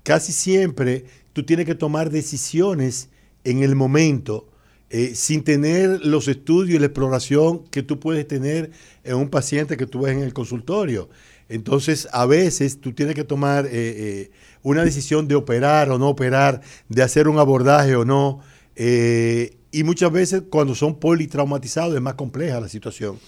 [0.02, 3.08] casi siempre tú tienes que tomar decisiones
[3.44, 4.46] en el momento
[4.92, 8.72] eh, sin tener los estudios y la exploración que tú puedes tener
[9.04, 11.08] en un paciente que tú ves en el consultorio.
[11.48, 14.30] Entonces, a veces tú tienes que tomar eh, eh,
[14.62, 18.40] una decisión de operar o no operar, de hacer un abordaje o no.
[18.76, 23.18] y muchas veces cuando son politraumatizados es más compleja la situación.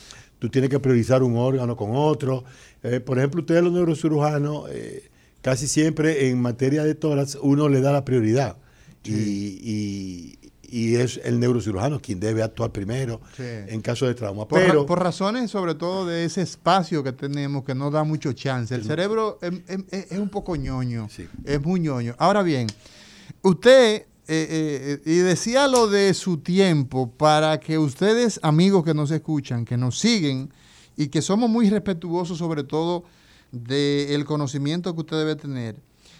[0.41, 2.43] Tú tienes que priorizar un órgano con otro.
[3.07, 4.69] Por ejemplo, ustedes los neurocirujanos,
[5.41, 8.57] casi siempre en materia de tórax uno le da la prioridad.
[9.05, 10.39] Y, y-
[10.73, 13.43] y es el neurocirujano quien debe actuar primero Sí.
[13.45, 14.49] en caso de trauma.
[14.49, 18.03] Por, ra- Pero por razones sobre todo de ese espacio que tenemos que no da
[18.05, 18.75] mucho chance.
[18.75, 19.53] El cerebro es,
[19.91, 21.09] es- es un poco ñoño.
[21.11, 21.29] Sí.
[21.45, 22.15] Es muy ñoño.
[22.19, 22.67] Ahora bien,
[23.43, 29.11] usted, eh, eh, y decía lo de su tiempo para que ustedes, amigos que nos
[29.11, 30.51] escuchan, que nos siguen
[30.97, 33.05] y que somos muy respetuosos sobre todo
[33.51, 35.77] del conocimiento que usted debe tener.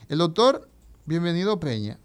[0.09, 0.69] El doctor
[1.07, 1.99] Bienvenido Peña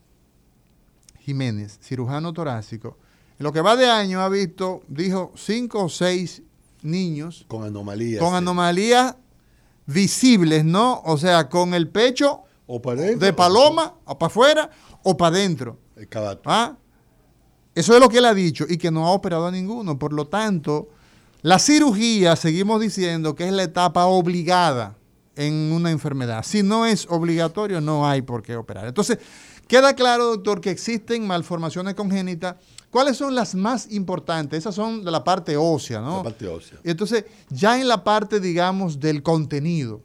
[1.28, 2.96] Jiménez, cirujano torácico,
[3.38, 6.42] en lo que va de año ha visto, dijo, cinco o seis
[6.82, 8.22] niños con anomalías.
[8.22, 8.36] con sí.
[8.38, 9.18] anomalías
[9.86, 11.02] visibles, ¿no?
[11.04, 14.70] O sea, con el pecho O para de paloma, o para afuera,
[15.04, 15.78] o para adentro.
[15.98, 16.44] El cabato.
[16.46, 16.78] ¿Ah?
[17.76, 20.00] Eso es lo que él ha dicho y que no ha operado a ninguno.
[20.00, 20.88] Por lo tanto,
[21.42, 24.96] la cirugía, seguimos diciendo que es la etapa obligada
[25.36, 26.46] en una enfermedad.
[26.46, 28.88] Si no es obligatorio, no hay por qué operar.
[28.88, 29.20] Entonces,
[29.68, 32.56] queda claro, doctor, que existen malformaciones congénitas.
[32.90, 34.60] ¿Cuáles son las más importantes?
[34.60, 36.18] Esas son de la parte ósea, ¿no?
[36.18, 36.80] La parte ósea.
[36.84, 40.02] Y entonces, ya en la parte, digamos, del contenido,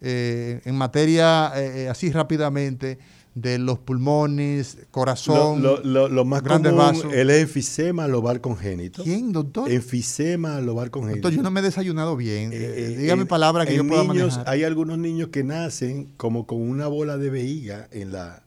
[0.00, 2.98] eh, en materia, eh, así rápidamente,
[3.34, 5.62] de los pulmones, corazón.
[5.62, 7.12] Lo, lo- lo- lo más grandes común vasos.
[7.14, 9.02] el enfisema lobar congénito.
[9.04, 9.70] ¿Quién, doctor?
[9.70, 11.28] Enfisema lobar congénito.
[11.28, 12.50] Doctor, yo no me he desayunado bien.
[12.52, 14.48] Eh, dígame en- palabras que yo pueda niños, manejar.
[14.52, 18.41] Hay algunos niños que nacen como con una bola de vejiga en, la,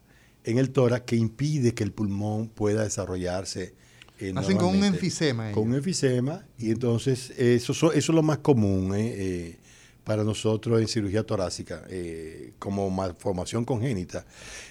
[0.46, 3.74] en el tórax que impide que el pulmón pueda desarrollarse.
[4.20, 5.80] eh, Nacen con un enfisema Con un ellos.
[5.80, 8.94] enfisema y entonces eso, so- eso es lo más común.
[8.96, 9.58] eh, eh,
[10.06, 14.24] para nosotros en cirugía torácica eh, como malformación congénita.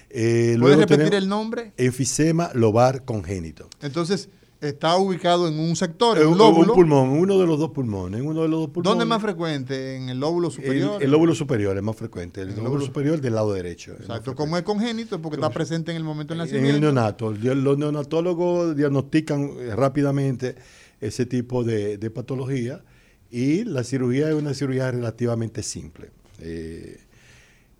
[0.09, 1.73] Eh, ¿Puedes repetir el nombre?
[1.75, 3.69] Enfisema lobar congénito.
[3.81, 4.29] Entonces,
[4.61, 6.73] está ubicado en un sector, Eh, en un un, lóbulo.
[6.73, 8.89] un pulmón, uno de los dos pulmones, uno de los dos pulmones.
[8.89, 9.95] ¿Dónde es más frecuente?
[9.97, 11.03] ¿En el lóbulo El, superior?
[11.03, 13.93] el lóbulo superior es más frecuente, el, El lóbulo, lóbulo- superior del lado derecho.
[13.93, 16.75] Exacto, como es congénito, porque está presente en el momento del en nacimiento.
[16.75, 17.29] el neonato.
[17.31, 20.55] El- Los neonatólogos diagnostican eh, rápidamente
[21.01, 22.83] ese tipo de, de patología
[23.29, 26.09] y la cirugía es una cirugía relativamente simple.
[26.39, 26.99] Eh,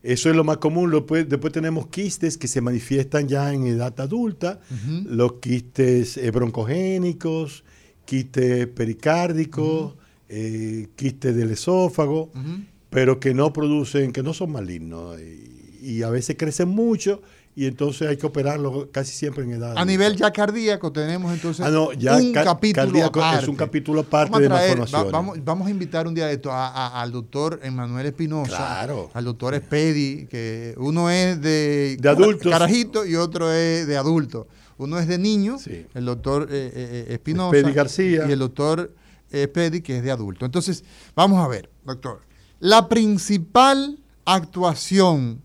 [0.06, 0.92] eso es lo más común.
[0.92, 4.60] Después tenemos quistes que se manifiestan ya en edad adulta,
[5.06, 7.64] los quistes eh, broncogénicos,
[8.06, 9.96] quistes pericárdicos,
[10.30, 12.32] eh, quistes del esófago,
[12.92, 17.22] pero que no producen, que no son malignos y, y a veces crecen mucho
[17.58, 19.76] y entonces hay que operarlo casi siempre en edad.
[19.78, 23.50] A nivel ya cardíaco tenemos entonces Ah, no, ya un ca- capítulo cardíaco es aparte.
[23.50, 25.08] un capítulo aparte Vamos a de traer- malformaciones.
[25.08, 28.58] va- vamos, vamos a invitar un día de esto a- a- al doctor Emanuel Espinosa,
[28.58, 29.10] Claro.
[29.14, 32.52] al doctor Espedi, que uno es de, De adultos.
[32.52, 34.48] carajito y otro es de adulto.
[34.78, 35.86] Uno es de niño, Sí.
[35.94, 38.26] el doctor eh, eh, Espinosa Espedi García.
[38.28, 38.92] y el doctor
[39.32, 40.46] Espedi, que es de adulto.
[40.46, 40.84] Entonces,
[41.16, 42.20] vamos a ver, doctor.
[42.60, 45.42] La principal actuación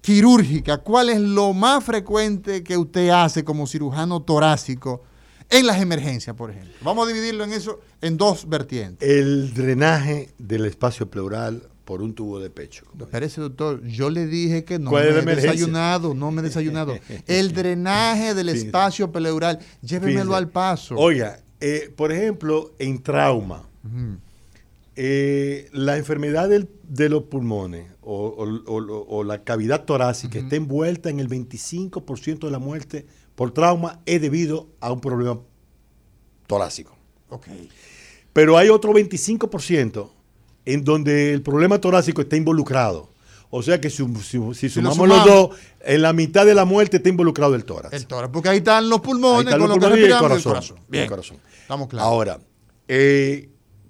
[0.00, 5.02] quirúrgica, ¿cuál es lo más frecuente que usted hace como cirujano torácico
[5.50, 6.72] en las emergencias, por ejemplo?
[6.82, 9.08] Vamos a dividirlo en eso en dos vertientes.
[9.08, 12.84] El drenaje del espacio pleural por un tubo de pecho.
[13.00, 15.52] Espérese, doctor, yo le dije que no ¿Cuál me he emergencia?
[15.52, 16.94] desayunado, no me he desayunado.
[17.26, 18.66] El drenaje del Fíjese.
[18.66, 20.36] espacio pleural, llévemelo Fíjese.
[20.36, 20.94] al paso.
[20.96, 23.66] Oiga, eh, por ejemplo, en trauma,
[25.00, 30.56] eh, la enfermedad del- de los pulmones o, o- o- o la cavidad torácica está
[30.56, 35.38] envuelta en el 25% de la muerte por trauma es debido a un problema
[36.48, 36.96] torácico.
[37.28, 37.46] Ok.
[38.32, 40.10] Pero hay otro 25%
[40.64, 43.08] en donde el problema torácico está involucrado.
[43.50, 43.96] O sea que si,
[44.68, 47.94] sumamos los dos, en la mitad de la muerte está involucrado el tórax.
[47.94, 50.22] El tórax, porque ahí están los Ahí pulmones están con los pulmones y el respiramos
[50.22, 50.76] y el corazón, corazón.
[50.78, 51.36] el Bien, corazón.
[51.62, 52.06] estamos claros.
[52.08, 52.38] Ahora,
[52.88, 53.48] eh,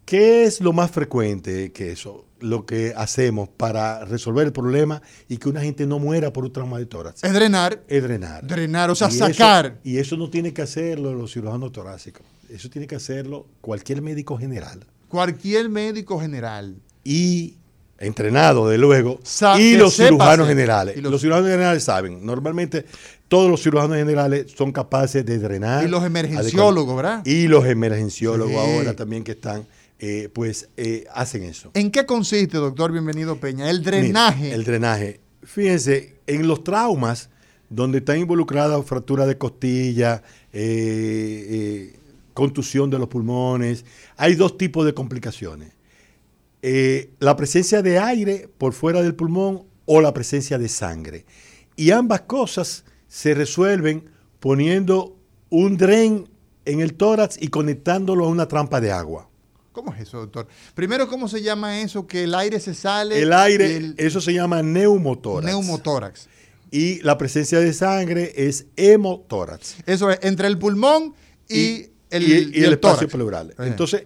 [0.08, 2.24] ¿qué es lo más frecuente que eso?
[2.40, 6.52] Lo que hacemos para resolver el problema y que una gente no muera por un
[6.52, 7.22] trauma de tórax.
[7.22, 8.46] es drenar, Es drenar.
[8.46, 9.78] drenar, o sea, Y eso- sacar.
[9.84, 12.22] y eso no tiene que hacerlo los cirujanos torácicos.
[12.48, 14.86] Eso tiene que hacerlo cualquier médico general.
[15.08, 16.76] Cualquier médico general.
[17.04, 17.56] y
[17.98, 20.96] entrenado, de luego, Sa- y los cirujanos generales.
[20.96, 21.20] Y los- los...
[21.20, 22.84] cirujanos generales saben, normalmente
[23.28, 25.84] todos los cirujanos generales son capaces de drenar.
[25.84, 27.26] Y los emergenciólogos, ¿verdad?
[27.26, 28.58] Y los emergenciólogos Sí.
[28.78, 29.66] ahora también que están,
[30.00, 31.70] eh, pues eh, hacen eso.
[31.74, 33.68] ¿En qué consiste, doctor Bienvenido Peña?
[33.68, 34.54] El Mira, drenaje.
[34.54, 35.20] el drenaje.
[35.42, 37.30] Fíjense, en los traumas
[37.68, 40.22] donde están involucradas fractura de costilla,
[40.52, 41.98] eh,
[42.32, 43.84] contusión de los pulmones,
[44.16, 45.72] hay dos tipos de complicaciones.
[47.18, 51.24] La presencia de aire por fuera del pulmón o la presencia de sangre.
[51.76, 54.04] Y ambas cosas se resuelven
[54.38, 55.16] poniendo
[55.50, 56.28] un dren
[56.64, 59.28] en el tórax y conectándolo a una trampa de agua.
[59.78, 60.48] ¿Cómo es eso, doctor?
[60.74, 62.04] Primero, ¿cómo se llama eso?
[62.06, 63.20] Que el aire se sale.
[63.22, 65.46] El aire, el eso se llama neumotórax.
[65.46, 66.28] neumotórax.
[66.72, 69.76] y la presencia de sangre es hemotórax.
[69.86, 71.14] Eso es entre el pulmón
[71.48, 73.54] y, el, y- y y el espacio pleural.
[73.56, 73.70] Bien.
[73.70, 74.02] Entonces,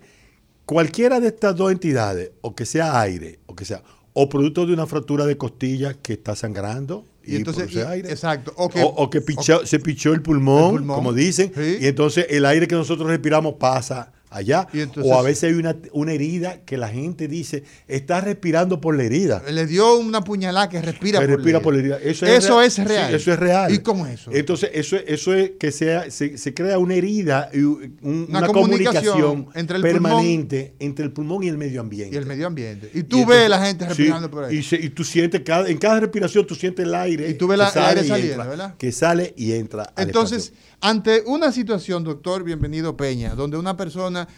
[0.66, 4.74] cualquiera de estas dos entidades, o que sea aire, o que sea, o producto de
[4.74, 8.10] una fractura de costilla que está sangrando y, Y entonces, y- aire.
[8.10, 11.50] exacto, O que, que- o que pichó- se pichó el pulmón, el pulmón, como dicen,
[11.54, 11.78] sí.
[11.80, 14.66] y entonces el aire que nosotros respiramos pasa allá.
[14.72, 18.96] Entonces- o a veces hay una, una herida que la gente dice, está respirando por
[18.96, 19.42] la herida.
[19.50, 21.98] Le dio una puñalada que respira, que por, respira la por la herida.
[22.02, 22.26] Eso,
[22.60, 23.14] es Sí, real.
[23.14, 23.72] eso es real.
[23.72, 24.30] ¿Y cómo es eso?
[24.32, 28.38] Entonces, eso, es- eso es que sea, se, se crea una herida y un- Una
[28.38, 32.14] una, comunicación comunicación, entre el permanente entre el pulmón y el medio ambiente.
[32.14, 32.90] y el medio ambiente.
[32.94, 34.56] Y Y tú entonces- ves la gente sí, respirando por ahí.
[34.58, 37.28] Y, se- y tú sientes, cada, en cada respiración tú sientes el aire.
[37.30, 38.74] Y tú ves la- el aire saliendo, entra, ¿verdad?
[38.76, 39.92] Que sale y entra.
[39.96, 40.52] Entonces.
[40.82, 44.28] Ante una situación, doctor, bienvenido Peña, donde una persona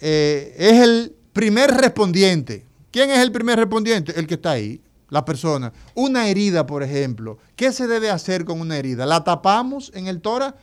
[0.00, 2.64] eh, es el primer respondiente.
[2.90, 4.18] ¿Quién es el primer respondiente?
[4.18, 5.72] El que está ahí, la persona.
[5.94, 7.38] Una herida, por ejemplo.
[7.56, 9.04] ¿Qué se debe hacer con una herida?
[9.04, 10.56] ¿La tapamos en el tórax?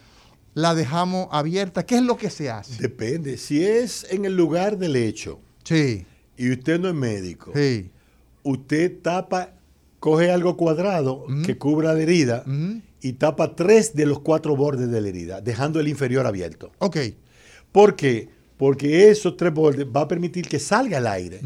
[0.55, 1.85] ¿La dejamos abierta?
[1.85, 2.81] ¿Qué es lo que se hace?
[2.81, 3.37] Depende.
[3.37, 6.05] Si es en el lugar del hecho Sí,
[6.37, 7.89] y usted no es médico, sí.
[8.43, 9.53] usted tapa,
[9.99, 12.43] coge algo cuadrado que cubra la herida.
[13.03, 16.71] Y tapa tres de los cuatro bordes de la herida, dejando el inferior abierto.
[16.79, 16.97] Ok.
[17.71, 18.29] ¿Por qué?
[18.57, 21.41] Porque esos tres bordes va a permitir que salga el aire,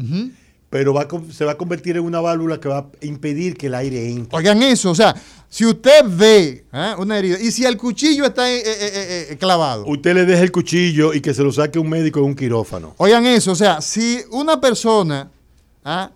[0.70, 3.56] pero va a con- se va a convertir en una válvula que va a impedir
[3.56, 4.36] que el aire entre.
[4.36, 5.14] Oigan eso, o sea,
[5.48, 6.94] si usted ve ¿eh?
[6.98, 10.42] una herida y si el cuchillo está eh, eh, eh, eh, clavado, Usted le deja
[10.42, 12.94] el cuchillo y que se lo saque un médico en un quirófano.
[12.98, 15.30] Oigan eso, o sea, si una persona
[15.84, 16.10] ¿ah?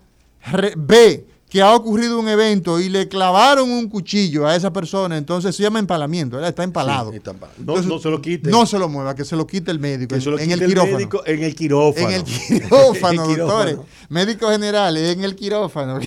[0.77, 5.55] ve que ha ocurrido un evento y le clavaron un cuchillo a esa persona, entonces
[5.55, 7.13] se llama empalamiento, está empalado.
[7.59, 8.49] No, se lo quite.
[8.49, 10.15] No se lo mueva, que se lo quite el médico.
[10.15, 11.21] en, el quirófano.
[11.27, 12.09] en el quirófano.
[12.09, 13.77] En el quirófano, doctores.
[14.09, 15.99] Médicos generales, en el quirófano.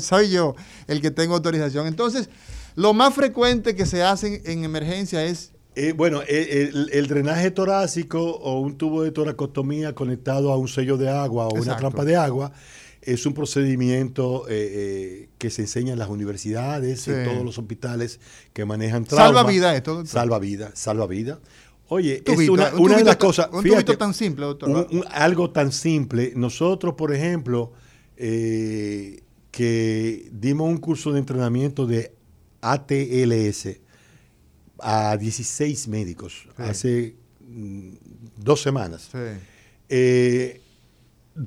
[0.00, 1.86] Soy yo el que tengo autorización.
[1.86, 2.30] Entonces,
[2.74, 8.22] lo más frecuente que se hace en emergencia es eh, bueno, eh, el, drenaje torácico
[8.22, 12.16] o un tubo de toracostomía conectado a un sello de agua o una trampa de
[12.16, 12.52] agua
[13.06, 18.20] es un procedimiento eh, que se enseña en las universidades, en todos los hospitales
[18.52, 19.26] que manejan trauma.
[19.26, 20.06] Salva vida esto.
[20.06, 21.40] Salva vida, salva vida.
[21.88, 23.48] Oye, es una, de las cosas.
[23.52, 24.88] Un fíjate, tan simple, doctor.
[25.10, 26.32] algo tan simple.
[26.34, 27.72] Nosotros, por ejemplo,
[28.16, 29.22] que
[30.32, 32.14] dimos un curso de entrenamiento de
[32.62, 33.80] ATLS,
[34.80, 37.90] a 16 médicos hace mm,
[38.36, 39.10] dos semanas.
[39.88, 40.60] Eh,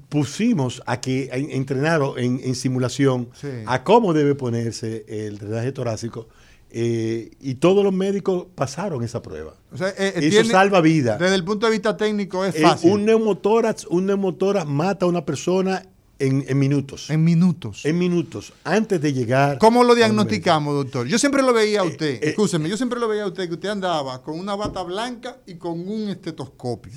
[0.09, 3.29] pusimos a que entrenaron en, simulación
[3.65, 6.27] a cómo debe ponerse el drenaje torácico.
[6.69, 9.53] Eh, y todos los médicos pasaron esa prueba.
[9.97, 11.17] Eh, Eso salva vida.
[11.17, 12.91] Desde el punto de vista técnico es fácil.
[12.91, 15.83] un neumotórax, un neumotórax mata a una persona
[16.19, 17.09] en, minutos.
[17.09, 17.85] En minutos.
[17.85, 19.57] En minutos, antes de llegar.
[19.59, 21.07] ¿Cómo lo diagnosticamos, doctor?
[21.07, 23.47] Yo siempre lo veía a eh, usted, eh, escúcheme, yo siempre lo veía a usted
[23.47, 26.91] que usted andaba con una bata blanca y con un estetoscopio.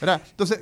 [0.00, 0.60] Entonces,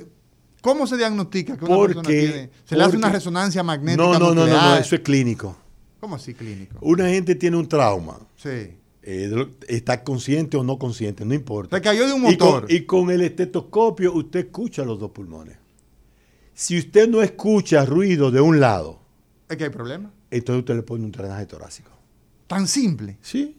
[0.61, 2.49] ¿cómo se diagnostica que una persona tiene?
[2.65, 4.03] ¿Se le hace una resonancia magnética?
[4.03, 5.55] No, no, no, no, eso es clínico.
[5.99, 6.77] ¿Cómo así clínico?
[6.81, 8.17] Una gente tiene un trauma.
[8.37, 8.77] Sí.
[9.01, 11.77] Eh, está consciente o no consciente, no importa.
[11.77, 12.65] Se cayó de un motor.
[12.69, 15.57] y con el estetoscopio usted escucha los dos pulmones.
[16.53, 18.99] Si usted no escucha ruido de un lado,
[19.49, 20.11] es que hay problema.
[20.29, 21.89] Entonces usted le pone un drenaje torácico.
[22.47, 23.17] Tan simple.
[23.21, 23.57] Sí.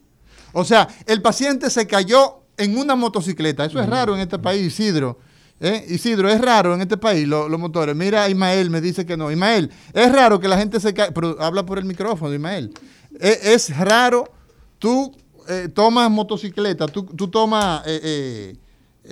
[0.53, 3.65] O sea, el paciente se cayó en una motocicleta.
[3.65, 5.19] Eso es raro en este país, Isidro.
[5.61, 5.85] ¿Eh?
[5.91, 7.95] Isidro, es raro en este país los motores.
[7.95, 9.31] Mira, Ismael me dice que no.
[9.31, 11.13] Ismael, es raro que la gente se caiga.
[11.13, 12.73] Pero habla por el micrófono, Ismael.
[13.19, 14.33] Es, raro,
[14.79, 15.15] tú
[15.49, 18.57] eh, tomas motocicleta, tú, tomas eh,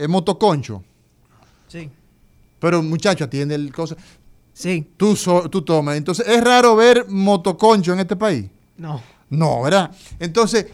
[0.09, 0.83] motoconcho.
[1.67, 1.91] Sí.
[2.59, 3.97] Pero muchacho, atiende el cosa.
[4.55, 4.91] Sí.
[4.97, 5.17] Tú,
[5.51, 5.97] tú tomas.
[5.97, 8.47] Entonces, ¿es raro ver motoconcho en este país?
[8.77, 9.03] No.
[9.31, 9.91] No, ¿verdad?
[10.19, 10.67] Entonces,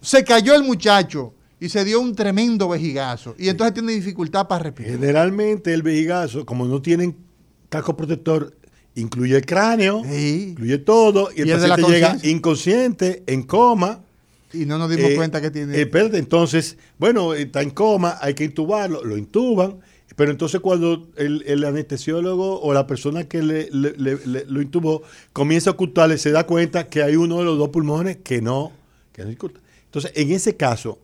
[0.00, 1.34] se cayó el muchacho
[1.64, 3.34] y se dio un tremendo vejigazo.
[3.38, 4.92] Y entonces tiene dificultad para respirar.
[4.92, 7.16] Generalmente el vejigazo, como no tienen
[7.70, 8.54] casco protector,
[8.94, 14.00] incluye el cráneo, incluye todo, y el paciente llega inconsciente, en coma.
[14.52, 15.80] Y no nos dimos eh, cuenta que tiene.
[15.80, 19.78] Eh, entonces, bueno, está en coma, hay que intubarlo, lo intuban
[20.16, 25.02] pero entonces cuando el, anestesiólogo o la persona que le, lo intubó
[25.32, 28.70] comienza a ocultarle, se da cuenta que hay uno de los dos pulmones que no,
[29.12, 31.00] que no Entonces, en ese caso,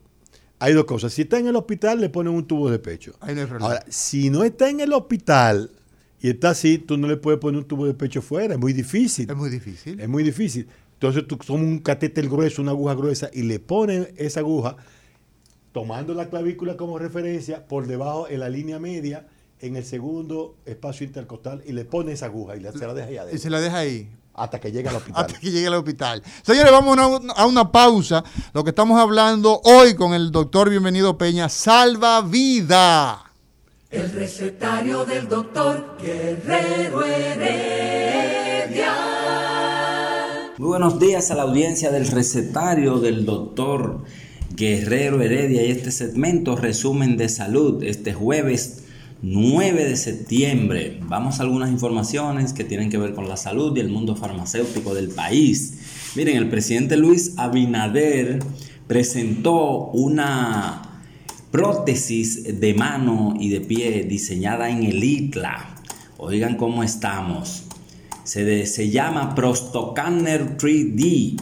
[0.61, 1.12] hay dos cosas.
[1.12, 3.14] Si está en el hospital, le ponen un tubo de pecho.
[3.58, 5.70] Ahora, si no está en el hospital
[6.20, 8.54] y está así, tú no le puedes poner un tubo de pecho fuera.
[8.54, 9.28] Es muy difícil.
[9.28, 9.98] Es muy difícil.
[9.98, 10.68] Es muy difícil.
[10.92, 14.76] Entonces tú tomas un catéter grueso, una aguja gruesa y le pones esa aguja
[15.72, 19.28] tomando la clavícula como referencia, por debajo en la línea media,
[19.61, 23.16] en el segundo espacio intercostal, y le pone esa aguja y se la deja ahí
[23.16, 23.36] adentro.
[23.36, 24.11] Y se la deja ahí.
[24.35, 25.24] Hasta que llegue al hospital.
[25.24, 26.22] Hasta que llegue al hospital.
[26.43, 26.99] Señores, vamos
[27.37, 28.24] a una, pausa.
[28.53, 33.24] Lo que estamos hablando hoy con el doctor Bienvenido Peña, salva vida.
[33.91, 38.95] El recetario del doctor Guerrero Heredia.
[40.59, 44.05] Muy buenos días a la audiencia del recetario del doctor
[44.55, 48.85] Guerrero Heredia y este segmento resumen de salud este jueves
[49.23, 50.99] 9 de septiembre.
[51.03, 54.95] Vamos a algunas informaciones que tienen que ver con la salud y el mundo farmacéutico
[54.95, 56.12] del país.
[56.16, 58.39] Miren, el presidente Luis Abinader
[58.87, 61.03] presentó una
[61.51, 65.77] prótesis de mano y de pie diseñada en el ITLA.
[66.16, 67.64] Oigan cómo estamos.
[68.25, 71.39] Se, se llama Prostocanner 3D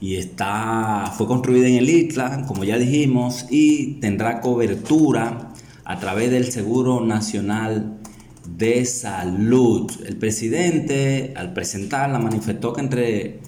[0.00, 6.30] y está, fue construida en el ITLA, como ya dijimos, y tendrá cobertura a través
[6.30, 7.98] del Seguro Nacional
[8.46, 9.90] de Salud.
[10.06, 13.40] El presidente, al presentarla, manifestó que entre,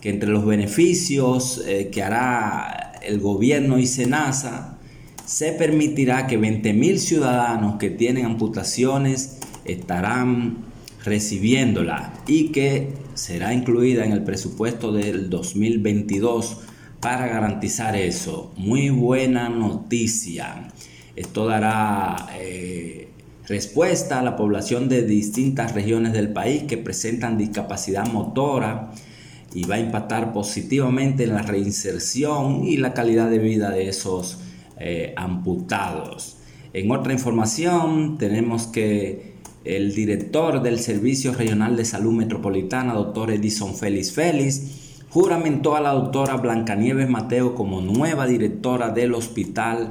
[0.00, 4.78] que entre los beneficios eh, que hará el gobierno y SENASA,
[5.24, 10.58] se permitirá que 20.000 ciudadanos que tienen amputaciones estarán
[11.04, 16.58] recibiéndola y que será incluida en el presupuesto del 2022
[17.00, 18.52] para garantizar eso.
[18.56, 20.72] Muy buena noticia.
[21.16, 23.08] Esto dará eh,
[23.48, 28.92] respuesta a la población de distintas regiones del país que presentan discapacidad motora
[29.54, 34.40] y va a impactar positivamente en la reinserción y la calidad de vida de esos
[34.78, 36.36] eh, amputados.
[36.74, 43.74] En otra información tenemos que el director del Servicio Regional de Salud Metropolitana, doctor Edison
[43.74, 49.90] Félix Félix, juramentó a la doctora Blancanieves Mateo como nueva directora del Hospital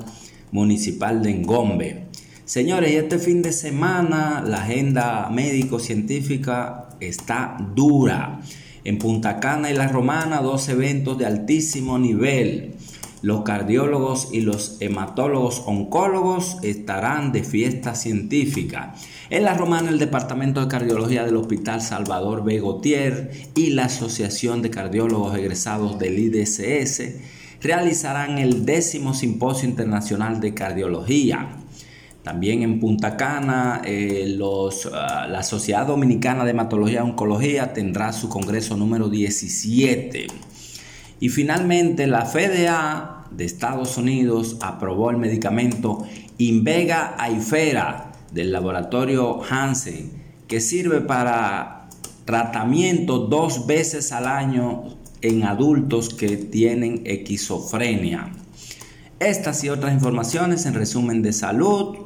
[0.55, 2.05] Municipal de Engombe.
[2.45, 8.39] Señores, este fin de semana la agenda médico-científica está dura.
[8.85, 12.75] En Punta Cana y La Romana, dos eventos de altísimo nivel.
[13.21, 18.95] Los cardiólogos y los hematólogos oncólogos estarán de fiesta científica.
[19.29, 22.61] En La Romana, el Departamento de Cardiología del Hospital Salvador B.
[22.61, 27.35] Gautier y la Asociación de Cardiólogos Egresados del IDCS
[27.65, 31.57] realizarán el décimo Simposio Internacional de Cardiología.
[32.23, 38.13] También en Punta Cana, eh, los, ah, la Sociedad Dominicana de Hematología y Oncología tendrá
[38.13, 40.27] su congreso número 17.
[41.19, 46.05] Y finalmente, la FDA de Estados Unidos aprobó el medicamento
[46.37, 50.11] Invega Aifera del laboratorio Hansen,
[50.47, 51.87] que sirve para
[52.25, 54.83] tratamiento dos veces al año
[55.27, 58.31] en adultos que tienen esquizofrenia.
[59.19, 62.05] Estas y otras informaciones en resumen de salud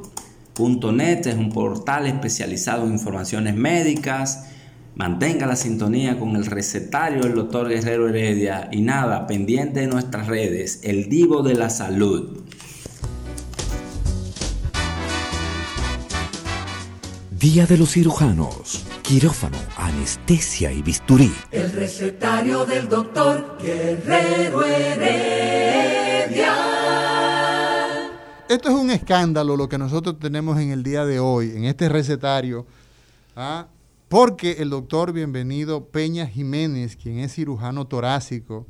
[0.91, 4.45] .net es un portal especializado en informaciones médicas.
[4.95, 10.27] Mantenga la sintonía con el recetario del doctor Guerrero Heredia y nada, pendiente de nuestras
[10.27, 12.41] redes, el Divo de la Salud.
[17.31, 21.33] Día de los cirujanos, quirófano, anestesia y bisturí.
[21.49, 26.53] El recetario del doctor Guerrero Heredia.
[28.47, 31.89] Esto es un escándalo lo que nosotros tenemos en el día de hoy, en este
[31.89, 32.67] recetario,
[33.35, 33.65] ¿ah?
[34.09, 38.67] porque el doctor Bienvenido Peña Jiménez, quien es cirujano torácico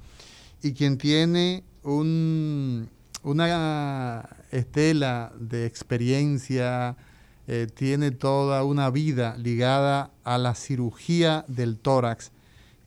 [0.64, 2.88] y quien tiene un,
[3.24, 6.96] una estela de experiencia,
[7.52, 12.32] eh, tiene toda una vida ligada a la cirugía del tórax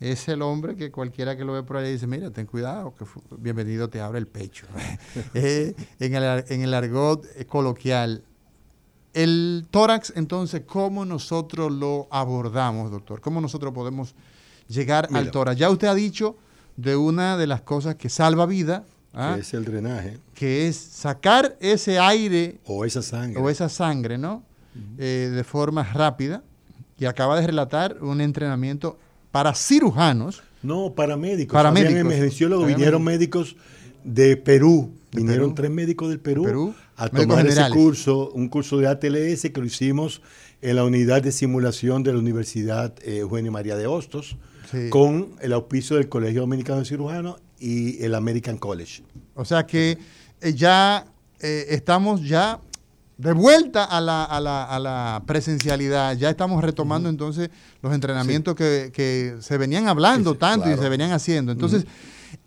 [0.02, 3.04] es el hombre que cualquiera que lo ve por ahí dice, mira, ten cuidado, que
[3.38, 4.66] bienvenido te abre el pecho.
[5.34, 6.14] Eh, en,
[6.62, 8.24] el, argot eh, coloquial.
[9.14, 13.20] El tórax, entonces, ¿cómo nosotros lo abordamos, doctor?
[13.20, 14.14] ¿Cómo nosotros podemos
[14.68, 15.58] llegar al tórax?
[15.58, 16.36] Ya usted ha dicho
[16.76, 18.84] de una de las cosas que salva vida.
[19.14, 19.32] ¿ah?
[19.36, 20.18] Que es el drenaje.
[20.34, 22.58] Que es sacar ese aire.
[22.66, 23.40] O esa sangre.
[23.40, 24.42] O esa sangre, ¿no?
[24.98, 26.42] Eh, de forma rápida.
[26.98, 28.98] Y acaba de relatar un entrenamiento
[29.30, 30.42] para cirujanos.
[30.62, 31.52] No, para médicos.
[31.52, 32.66] Para médicos.
[32.66, 33.56] vinieron médicos
[34.04, 34.92] de Perú.
[35.10, 39.66] vinieron tres médicos del Perú, a tomar ese curso, un curso de ATLS que lo
[39.66, 40.22] hicimos
[40.60, 44.36] en la unidad de simulación de la Universidad eh, Eugenio María de Hostos,
[44.88, 49.02] con el auspicio del Colegio Dominicano de Cirujanos y el American College.
[49.34, 49.98] O sea que
[50.40, 51.04] eh, ya
[51.40, 52.58] eh, estamos ya
[53.22, 56.16] de vuelta a la, a, la, a la, presencialidad.
[56.16, 57.50] Ya estamos retomando entonces
[57.80, 61.52] los entrenamientos que, se venían hablando tanto y se venían haciendo.
[61.52, 61.86] Entonces,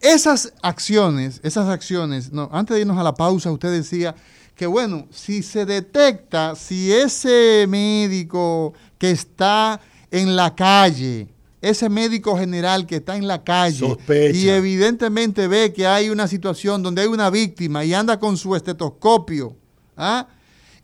[0.02, 4.16] esas acciones, esas acciones, no, antes de irnos a la pausa, usted decía
[4.54, 9.80] que bueno, si se detecta, si ese médico que está
[10.12, 11.30] en la calle,
[11.62, 13.98] ese médico general que está en la calle
[14.34, 18.56] y evidentemente ve que hay una situación donde hay una víctima y anda con su
[18.56, 19.56] estetoscopio,
[19.96, 20.28] ¿ah?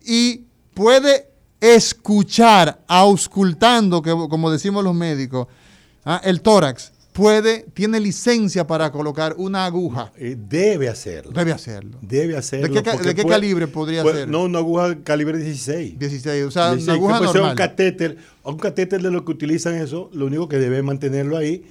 [0.06, 5.48] Y puede escuchar, auscultando, que, como decimos los médicos,
[6.04, 6.20] ¿ah?
[6.24, 10.12] el tórax, puede, tiene licencia para colocar una aguja.
[10.18, 11.32] Eh, debe hacerlo.
[11.32, 11.98] Debe hacerlo.
[12.02, 12.74] Debe hacerlo.
[12.74, 14.28] ¿De qué, calibre podría ser?
[14.28, 16.00] No, una aguja calibre 16.
[16.00, 17.52] 16, o sea, una aguja normal.
[17.52, 21.64] un catéter, un catéter de lo que utilizan eso, lo único que debe mantenerlo ahí,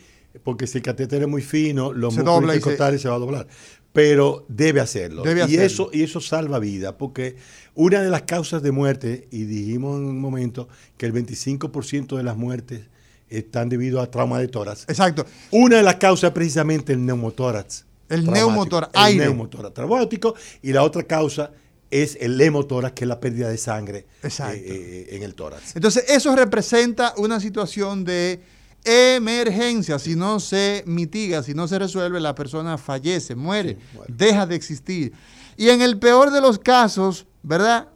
[0.45, 3.47] porque si el catéter es muy fino, los se músculos y se va a doblar
[3.93, 5.23] pero debe hacerlo.
[5.49, 7.37] y, Eso, y eso salva vida, porque
[7.75, 12.23] una de las causas de muerte, y dijimos en un momento que el 25% de
[12.23, 12.83] las muertes
[13.29, 14.85] están debido a trauma de tórax.
[14.89, 15.25] Exacto.
[15.51, 17.87] Una de las causas es precisamente el neumotórax.
[18.09, 19.25] El neumotórax, aire.
[19.25, 20.35] El neumotórax traumático.
[20.63, 21.53] Y la otra causa
[21.91, 25.77] es el hemotórax, que es la pérdida de sangre eh, eh, en el tórax.
[25.77, 28.41] Entonces, eso representa una situación de
[28.85, 29.99] emergencia.
[29.99, 33.79] Si no se mitiga, si no se resuelve, la persona fallece, muere,
[34.09, 35.13] deja de existir.
[35.57, 37.89] Y en el peor de los casos, ¿verdad?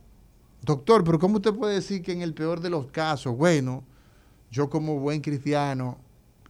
[0.63, 3.85] Doctor, pero ¿cómo usted puede decir que en el peor de los casos, bueno,
[4.51, 5.99] yo como buen cristiano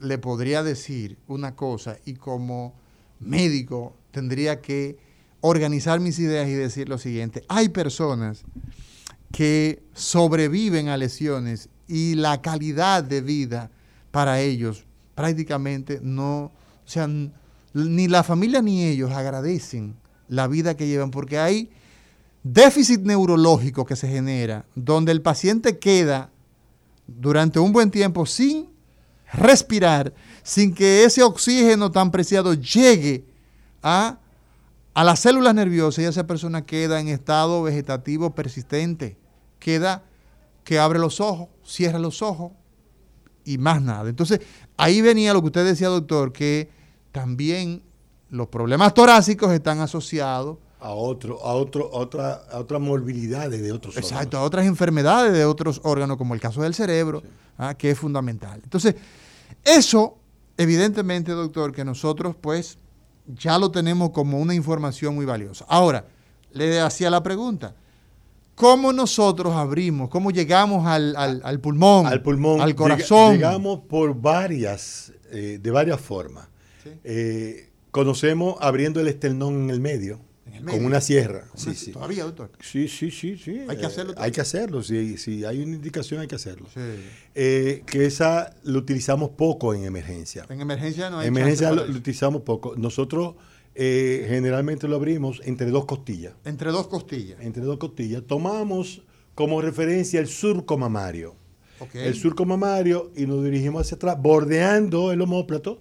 [0.01, 2.75] le podría decir una cosa y como
[3.21, 4.99] médico tendría que
[5.41, 7.45] organizar mis ideas y decir lo siguiente.
[7.49, 8.45] Hay personas
[9.33, 13.71] que sobreviven a lesiones y la calidad de vida
[14.15, 14.85] para ellos
[15.17, 16.53] prácticamente no, o
[16.85, 19.97] sea, ni la familia ni ellos agradecen
[20.29, 21.69] la vida que llevan porque hay
[22.45, 26.31] déficit neurológico que se genera, donde el paciente queda
[27.09, 28.69] durante un buen tiempo sin
[29.33, 33.25] respirar, sin que ese oxígeno tan preciado llegue
[33.83, 34.21] a,
[34.95, 39.17] a las células nerviosas y esa persona queda en estado vegetativo persistente,
[39.59, 40.05] queda
[40.63, 42.53] que abre los ojos, cierra los ojos
[43.45, 44.09] y más nada.
[44.09, 44.41] Entonces,
[44.77, 46.71] ahí venía lo que usted decía, doctor, que
[47.13, 47.83] también
[48.31, 53.73] los problemas torácicos están asociados a otro, a otro, a otra, a otras morbilidades de
[53.73, 57.23] otros Exacto, a otras enfermedades de otros órganos, como el caso del cerebro,
[57.57, 58.61] ah, que es fundamental.
[58.63, 58.95] Entonces,
[59.65, 60.19] eso,
[60.59, 62.77] evidentemente, doctor, que nosotros, pues,
[63.27, 65.65] ya lo tenemos como una información muy valiosa.
[65.69, 66.07] Ahora,
[66.53, 67.75] le hacía la pregunta.
[68.55, 70.09] ¿Cómo nosotros abrimos?
[70.09, 72.07] ¿Cómo llegamos al, al, pulmón?
[72.07, 72.61] Al pulmón.
[72.61, 73.35] Al corazón.
[73.35, 76.49] Llegamos por varias, eh, de varias formas.
[77.03, 80.21] Eh, conocemos abriendo el esternón en el medio
[80.67, 81.45] con una sierra.
[81.55, 81.93] Sí, sí.
[81.93, 82.51] ¿Todavía, doctor?
[82.61, 83.63] Sí, sí, sí, sí.
[83.69, 84.15] Hay que hacerlo.
[84.17, 84.83] hay que hacerlo.
[84.83, 86.69] Si, si, hay una indicación, hay que hacerlo.
[87.35, 90.47] Eh, que esa lo utilizamos poco en emergencia.
[90.49, 92.75] En emergencia no hay En emergencia lo, utilizamos poco.
[92.77, 93.35] Nosotros
[93.75, 96.35] eh, generalmente lo abrimos entre dos costillas.
[96.45, 97.41] Entre dos costillas.
[97.41, 98.23] Entre dos costillas.
[98.27, 99.03] Tomamos
[99.35, 101.37] como referencia el surco mamario.
[101.93, 105.81] El surco mamario y nos dirigimos hacia atrás, bordeando el homóplato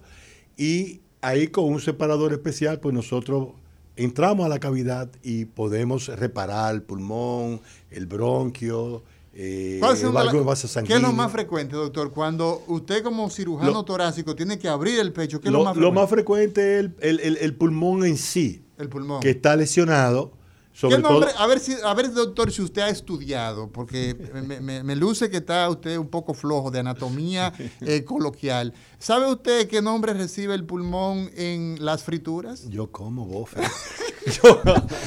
[0.56, 3.50] y ahí con un separador especial, pues nosotros
[3.96, 9.04] entramos a la cavidad y podemos reparar el pulmón, el bronquio,
[9.36, 9.80] eh,
[10.86, 12.12] ¿Qué es lo más frecuente, doctor?
[12.12, 15.80] Cuando usted como cirujano torácico tiene que abrir el pecho, ¿qué es lo, más frecuente?
[15.80, 18.64] Lo más frecuente es el, pulmón en sí.
[18.78, 19.20] El pulmón.
[19.20, 20.32] Que está lesionado.
[20.72, 24.16] Sobre a, ver si, a ver, doctor, si usted ha estudiado, porque
[24.60, 28.72] me, luce que está usted un poco flojo de anatomía eh, coloquial.
[28.98, 32.68] ¿Sabe usted qué nombre recibe el pulmón en las frituras?
[32.70, 33.60] Yo como bofe.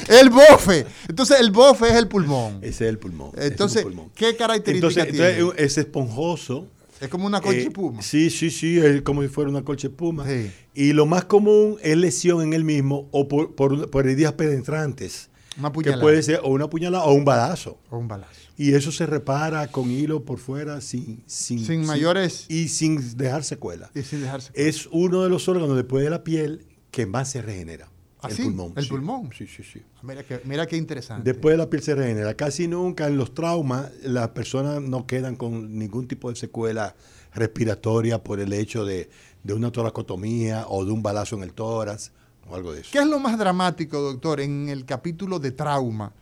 [0.08, 0.86] el bofe.
[1.08, 2.58] Entonces, el bofe es el pulmón.
[2.62, 3.32] Ese es el pulmón.
[3.36, 5.30] Entonces, ¿qué características tiene?
[5.30, 6.68] Entonces, es esponjoso.
[7.00, 8.00] Es como una colcha espuma.
[8.00, 10.26] Eh, sí, sí, sí, es como si fuera una colcha espuma.
[10.74, 15.72] Y lo más común es lesión en el mismo o por, por heridas penetrantes una
[15.72, 16.00] puñalada.
[16.00, 17.78] Que puede ser o una puñalada o un balazo.
[17.90, 18.32] O un balazo.
[18.56, 22.46] Y eso se repara con hilo por fuera sin, sin, mayores.
[22.48, 23.90] Y sin dejar secuela.
[23.94, 27.42] Y sin dejar Es uno de los órganos después de la piel que más se
[27.42, 27.88] regenera.
[28.20, 28.72] ¿Ah, el pulmón.
[28.76, 29.30] El pulmón.
[29.36, 29.82] Sí, sí, sí.
[30.02, 31.32] Mira, que, mira qué interesante.
[31.32, 32.34] Después de la piel se regenera.
[32.34, 36.96] Casi nunca en los traumas las personas no quedan con ningún tipo de secuela
[37.34, 39.08] respiratoria por el hecho de,
[39.44, 42.10] de una toracotomía o de un balazo en el tórax
[42.54, 42.90] algo de eso.
[42.92, 46.12] ¿Qué es lo más dramático, doctor, en el capítulo de trauma?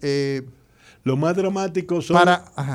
[0.00, 0.42] Eh,
[1.04, 2.20] lo más dramático son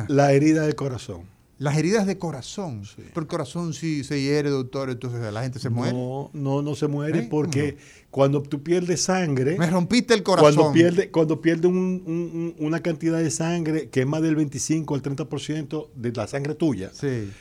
[0.07, 1.32] las heridas de corazón.
[1.63, 2.83] Las heridas de corazón.
[2.97, 5.93] Pero el corazón sí se hiere, doctor, entonces la gente se muere.
[5.93, 7.27] No, no, no se muere ¿Eh?
[7.31, 7.77] porque
[8.11, 9.57] cuando tú pierdes sangre.
[9.57, 10.55] Me rompiste el corazón.
[10.55, 15.87] Cuando pierdes cuando pierde una cantidad de sangre que es más del 25 al 30%
[15.95, 16.91] de la sangre tuya.
[16.93, 17.31] Sí.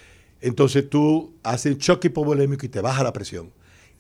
[0.41, 3.51] Entonces tú haces shock hipovolémico y te baja la presión.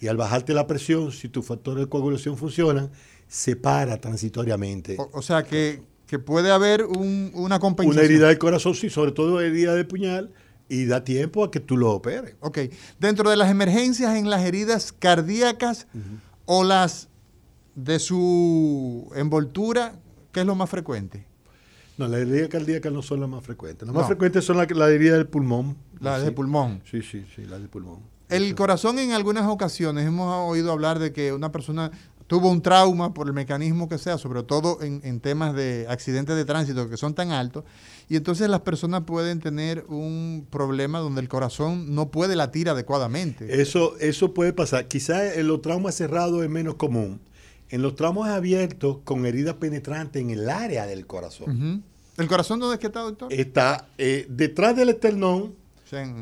[0.00, 2.92] Y al bajarte la presión, si tus factores de coagulación funcionan,
[3.26, 4.96] se para transitoriamente.
[5.12, 5.82] O, sea que,
[6.18, 8.04] puede haber una compensación.
[8.04, 10.32] Una herida del corazón, sí, sobre todo herida de puñal,
[10.68, 12.34] y da tiempo a que tú lo operes.
[12.40, 12.58] Ok.
[12.98, 15.86] Dentro de las emergencias en las heridas cardíacas
[16.46, 17.08] o las
[17.74, 19.94] de su envoltura,
[20.32, 21.26] ¿qué es lo más frecuente?
[21.98, 23.86] No, las heridas cardíacas no son las más frecuentes.
[23.86, 25.76] Las más frecuentes son las la heridas del pulmón.
[26.00, 26.82] Las de pulmón.
[26.90, 28.00] Sí, sí, sí, las del pulmón.
[28.28, 31.90] El corazón en algunas ocasiones hemos oído hablar de que una persona
[32.32, 36.46] tuvo un trauma por el mecanismo que sea, sobre todo en, temas de accidentes de
[36.46, 37.62] tránsito que son tan altos,
[38.08, 43.60] y entonces las personas pueden tener un problema donde el corazón no puede latir adecuadamente.
[43.60, 44.88] Eso, eso puede pasar.
[44.88, 47.20] Quizás en los traumas cerrados es menos común.
[47.68, 51.84] En los traumas abiertos con heridas penetrantes en el área del corazón.
[52.16, 53.30] ¿El corazón dónde es que está, doctor?
[53.30, 55.54] Está eh, detrás del esternón,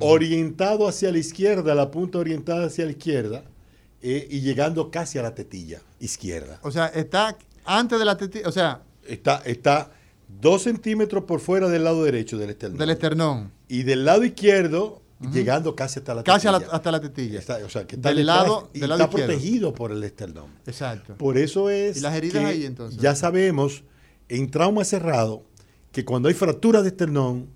[0.01, 3.45] orientado hacia la izquierda, la punta orientada hacia la izquierda
[4.03, 6.59] eh, y llegando casi a la tetilla izquierda.
[6.63, 8.83] O sea, está antes de la tetilla, o sea...
[9.07, 9.91] Está, está
[10.41, 12.79] dos centímetros por fuera del lado derecho del esternón.
[12.79, 13.53] Del esternón.
[13.69, 15.03] Y del lado izquierdo,
[15.33, 16.53] llegando casi hasta la tetilla.
[16.53, 17.41] Casi hasta la tetilla.
[17.65, 20.51] o sea, que está, del lado, y está protegido por el esternón.
[20.67, 21.17] Exacto.
[21.17, 21.99] Por eso es...
[21.99, 23.01] ¿Y las heridas ahí entonces?
[23.01, 23.85] Ya sabemos,
[24.29, 25.45] en trauma cerrado,
[25.93, 27.49] que cuando hay fractura de esternón,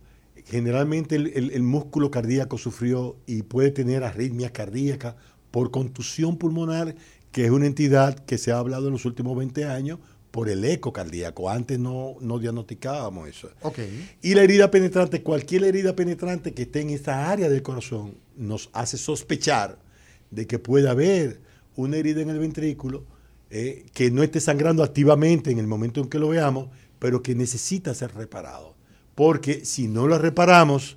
[0.44, 5.14] generalmente el, músculo cardíaco sufrió y puede tener arritmias cardíacas
[5.54, 6.96] por contusión pulmonar,
[7.30, 10.00] que es una entidad que se ha hablado en los últimos 20 años
[10.32, 11.48] por el eco cardíaco.
[11.48, 13.50] Antes no, no diagnosticábamos eso.
[14.20, 18.68] Y la herida penetrante, cualquier herida penetrante que esté en esta área del corazón, nos
[18.72, 19.78] hace sospechar
[20.32, 21.40] de que puede haber
[21.76, 23.04] una herida en el ventrículo
[23.48, 26.66] eh, que no esté sangrando activamente en el momento en que lo veamos,
[26.98, 28.74] pero que necesita ser reparado
[29.14, 30.96] porque si no lo reparamos,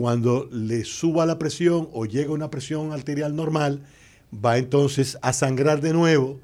[0.00, 3.82] cuando le suba la presión o llega a una presión arterial normal,
[4.32, 6.38] va entonces a sangrar de nuevo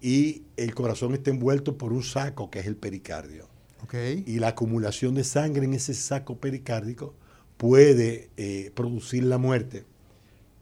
[0.00, 3.46] y el corazón está envuelto por un saco que es el pericardio.
[3.84, 3.94] Ok.
[4.26, 7.14] Y la acumulación de sangre en ese saco pericárdico
[7.58, 9.84] puede eh, producir la muerte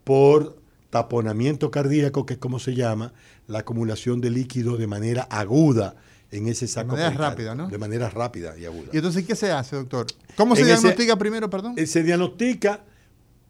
[0.05, 0.59] por
[0.91, 3.15] taponamiento cardíaco, que es como se llama,
[3.47, 5.97] la acumulación de líquido de manera aguda
[6.37, 7.31] en ese saco manera pericárdico.
[7.51, 7.69] rápida, ¿no?
[7.69, 8.89] De manera rápida y aguda.
[8.93, 10.07] ¿Y entonces qué se hace, doctor?
[10.37, 11.75] ¿Cómo se En ese- diagnostica primero, perdón?
[11.77, 12.85] Eh, Se diagnostica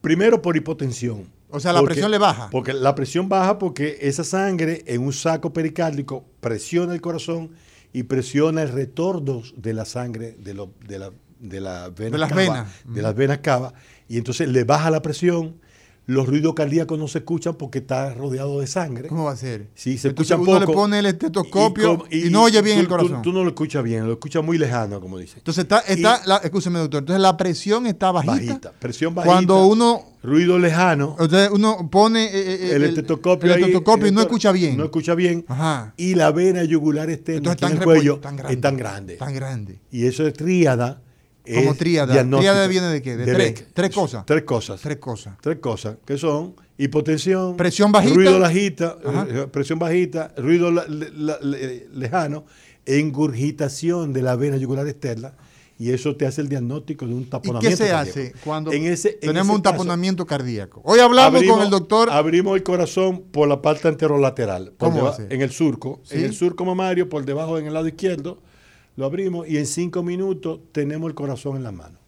[0.01, 1.29] primero por hipotensión.
[1.51, 2.49] O sea, la presión le baja.
[2.51, 7.51] Porque la presión baja porque esa sangre en un saco pericárdico presiona el corazón
[7.93, 12.19] y presiona el retorno de la sangre de, lo- de la, de la vena De
[12.19, 12.69] las cava, venas.
[12.87, 13.73] de las venas cava,
[14.09, 15.61] y entonces le baja la presión.
[16.07, 19.09] Los ruidos cardíacos no se escuchan porque está rodeado de sangre.
[19.09, 19.69] ¿Cómo va a ser?
[19.75, 20.71] Sí, se Entonces escuchan uno poco.
[20.73, 23.23] le pone el estetoscopio y, no oye bien tú- el corazón.
[23.23, 25.39] Tú, tú no lo escuchas bien, lo escuchas muy lejano, como dice.
[25.39, 26.99] Entonces está, está Y- la, escúcheme, doctor.
[27.01, 28.33] Entonces la presión está bajita.
[28.35, 29.33] Bajita, presión bajita.
[29.33, 31.17] Cuando uno, Ruido lejano.
[31.19, 34.77] entonces uno pone eh, eh, el estetoscopio, el estetoscopio y no escucha bien.
[34.77, 35.45] No escucha bien.
[35.49, 35.95] Ajá.
[35.97, 39.17] Y la vena yugular externa en el cuello tan es tan grande.
[39.17, 39.81] Tan grande.
[39.91, 41.01] Y eso es tríada.
[41.53, 42.15] ¿Cómo es tríada?
[42.15, 43.17] ¿Tríada viene de qué?
[43.17, 43.67] De tres.
[43.75, 44.25] Tres cosas.
[44.27, 44.81] Tres cosas.
[44.81, 45.37] Tres cosas.
[45.43, 48.15] Tres cosas que son hipotensión, Presión bajita.
[48.15, 49.27] ruido bajita, Ajá.
[49.31, 52.45] eh, presión bajita, ruido la- la- le- lejano,
[52.87, 55.35] engurgitación de la vena yugular externa
[55.79, 57.69] y eso te hace el diagnóstico de un ¿Y taponamiento.
[57.69, 58.11] qué se cardíaco.
[58.21, 60.81] hace cuando En ese- en tenemos ese un caso, taponamiento cardíaco?
[60.85, 62.11] Hoy hablamos abrimos- con el doctor.
[62.11, 66.17] Abrimos el corazón por la parte anterolateral, por ¿Cómo deba- en el surco, ¿Sí?
[66.19, 68.39] en el surco mamario, por debajo en el lado izquierdo,
[68.97, 71.99] lo abrimos y en cinco minutos tenemos el corazón en la mano.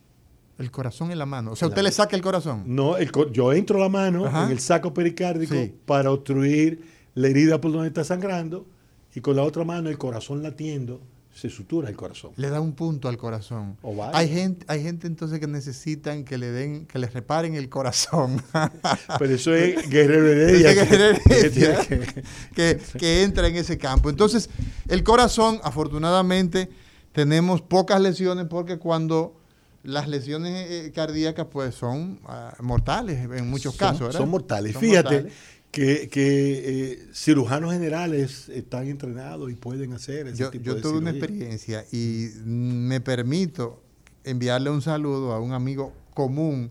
[0.58, 1.52] El corazón en la mano.
[1.52, 2.62] O sea, usted le saca el corazón.
[2.66, 4.44] No, el yo entro la mano Ajá.
[4.46, 5.74] en el saco pericárdico Sí.
[5.84, 6.82] para obstruir
[7.14, 8.66] la herida por donde está sangrando
[9.14, 11.00] y con la otra mano el corazón latiendo
[11.36, 12.30] se sutura el corazón.
[12.36, 13.76] Le da un punto al corazón.
[13.82, 14.02] O.
[14.14, 18.42] Hay gente, hay gente entonces que necesitan que le den, que les reparen el corazón.
[19.18, 20.74] Pero eso es Guerrero Heredia.
[20.74, 22.22] Que- Guerrero que Heredia, que-
[22.54, 24.08] que, que entra en ese campo.
[24.08, 24.48] Entonces,
[24.88, 26.70] el corazón, afortunadamente,
[27.12, 29.38] tenemos pocas lesiones porque cuando
[29.82, 34.18] las lesiones eh, cardíacas pues son ah, mortales en muchos son- casos, ¿verdad?
[34.20, 34.72] Son mortales.
[34.72, 35.32] Son Fíjate mortales.
[35.76, 40.80] Que, que, eh, cirujanos generales están entrenados y pueden hacer ese Yo, tipo yo de
[40.80, 43.82] tuve una experiencia y me permito
[44.24, 46.70] enviarle un saludo a un amigo común,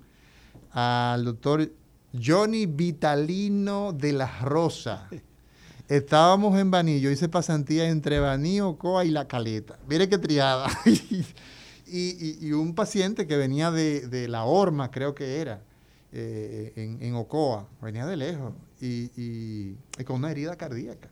[0.72, 1.72] al doctor
[2.20, 5.08] Johnny Vitalino de la Rosa.
[5.88, 9.78] Estábamos en Baní, yo hice pasantía entre Baní, Ocoa y La Caleta.
[9.88, 10.68] Mire qué triada.
[10.86, 11.24] y,
[11.86, 15.62] y- y un paciente que venía de, de La Horma, creo que era,
[16.12, 21.10] eh, en, en Ocoa, venía de lejos, y, y- y con una herida cardíaca.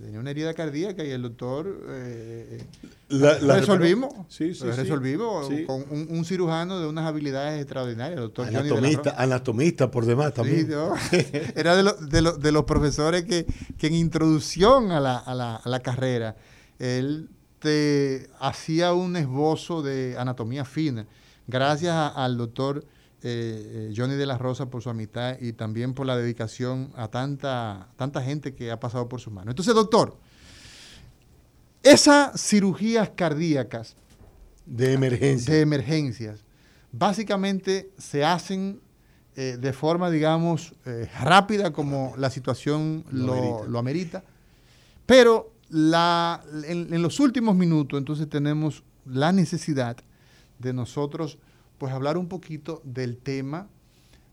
[0.00, 2.64] Tenía una herida cardíaca y el doctor eh,
[3.10, 4.10] La- la resolvimos.
[4.28, 5.64] Sí, sí, resolvimos Sí.
[5.66, 10.32] con un, un cirujano de unas habilidades extraordinarias, el doctor de Anatomista, anatomista por demás
[10.32, 10.70] también.
[10.70, 10.94] ¿no?
[11.54, 13.44] Era de, lo- de lo- de los profesores que,
[13.76, 16.34] que en introducción a la, a la- a la carrera,
[16.78, 17.28] él
[17.58, 21.04] te hacía un esbozo de anatomía fina.
[21.46, 22.86] Gracias a- al doctor
[23.22, 27.08] eh, eh, Johnny de la Rosa por su amistad y también por la dedicación a
[27.08, 29.52] tanta, tanta gente que ha pasado por sus manos.
[29.52, 30.16] Entonces, doctor,
[31.82, 33.96] esas cirugías cardíacas
[34.66, 35.54] De emergencia.
[35.54, 36.44] de emergencias
[36.92, 38.80] básicamente se hacen
[39.36, 43.68] eh, de forma, digamos, eh, rápida como la situación Lo lo, amerita.
[43.68, 44.24] lo amerita,
[45.06, 49.96] pero la, en, en los últimos minutos entonces tenemos la necesidad
[50.58, 51.38] de nosotros
[51.80, 53.66] pues hablar un poquito del tema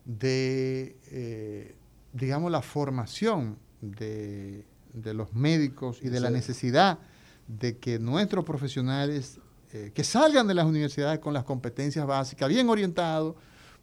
[0.03, 1.76] de, eh,
[2.11, 6.99] digamos, la formación de, de los médicos y de la necesidad
[7.48, 9.40] de que nuestros profesionales
[9.72, 13.36] eh, que salgan de las universidades con las competencias básicas, bien orientados,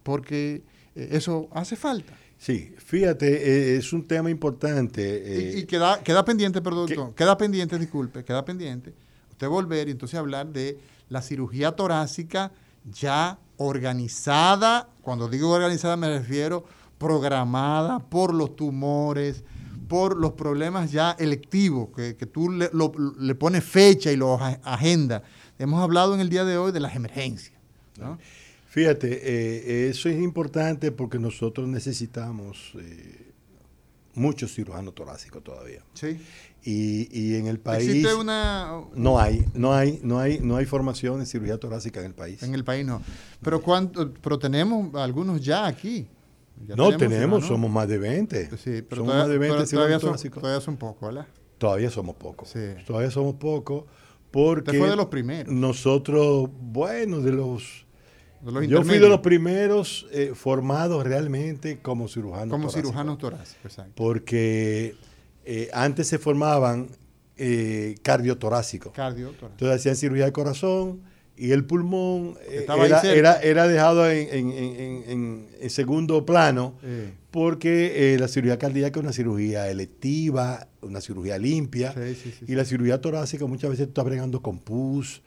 [0.02, 0.62] porque
[0.94, 2.12] eh, eso hace falta.
[2.36, 3.26] Sí, fíjate,
[3.74, 5.52] eh, es un tema importante.
[5.54, 8.92] Y- y, queda, queda pendiente, perdón, que- queda pendiente, disculpe, queda pendiente
[9.30, 10.78] usted volver y entonces hablar de
[11.08, 12.52] la cirugía torácica
[12.92, 16.64] ya organizada, cuando digo organizada me refiero
[16.98, 19.44] programada por los tumores,
[19.88, 24.40] por los problemas ya electivos, que, que tú le, lo- le pones fecha y los
[24.62, 25.22] agenda.
[25.58, 27.54] Hemos hablado en el día de hoy de las emergencias.
[28.68, 33.23] Fíjate, eh, eso es importante porque nosotros necesitamos eh,
[34.14, 35.82] muchos cirujanos torácicos todavía.
[35.94, 36.20] Sí.
[36.62, 38.80] Y, y en el país Existe una...
[38.94, 42.42] no hay, no hay, no hay, no hay formación en cirugía torácica en el país.
[42.42, 43.02] En el país no.
[43.42, 46.08] Pero, ¿cuánto, pero tenemos algunos ya aquí.
[46.66, 48.56] Ya no tenemos, somos más de 20.
[48.56, 51.26] Sí, pero somos todavía, más de 20 pero todavía, son, todavía son pocos, ¿verdad?
[51.58, 52.48] Todavía somos pocos.
[52.48, 52.60] Sí.
[52.86, 53.84] Todavía somos pocos
[54.30, 55.52] porque fue de los primeros.
[55.52, 57.83] nosotros, bueno, de los
[58.52, 62.90] los Yo fui de los primeros eh, formados realmente como cirujanos Como torácicos.
[62.90, 63.92] cirujanos torácicos, exacto.
[63.94, 64.94] Porque
[65.44, 66.88] eh, antes se formaban
[67.36, 68.92] eh, cardiotorácicos.
[68.92, 69.48] Cardio, torácico.
[69.52, 71.00] Entonces hacían cirugía de corazón
[71.36, 76.24] y el pulmón eh, era, era, era dejado en, en- en- en- en- en segundo
[76.24, 76.74] plano
[77.32, 82.54] porque la cirugía cardíaca es una cirugía electiva, una cirugía limpia Sí, sí, sí, y
[82.54, 85.22] la cirugía torácica muchas veces tú estás bregando con pus,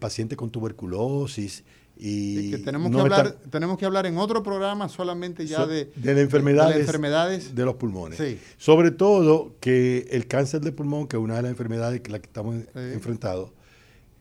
[0.00, 1.62] pacientes con tuberculosis
[1.96, 5.66] y, que tenemos, no que hablar, tenemos que hablar en otro programa solamente ya so-
[5.66, 7.54] de, de las enfermedades, de las enfermedades.
[7.54, 8.18] de los pulmones.
[8.18, 8.38] Sí.
[8.56, 12.18] Sobre todo que el cáncer de pulmón, que es una de las enfermedades que la
[12.18, 12.64] que estamos Sí.
[12.74, 13.50] enfrentados,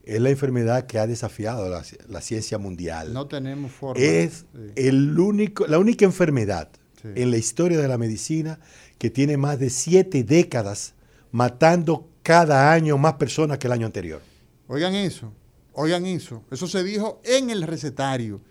[0.04, 3.14] es la enfermedad que ha desafiado la, la ciencia mundial.
[3.14, 4.04] No tenemos forma.
[4.04, 4.46] es
[4.76, 6.70] el único, la única enfermedad
[7.04, 8.60] en la historia de la medicina
[9.00, 10.94] que tiene más de siete décadas
[11.32, 14.22] matando cada año más personas que el año anterior.
[14.68, 15.32] Oigan eso,
[15.74, 16.44] oigan eso.
[16.52, 18.42] Eso se dijo en el recetario.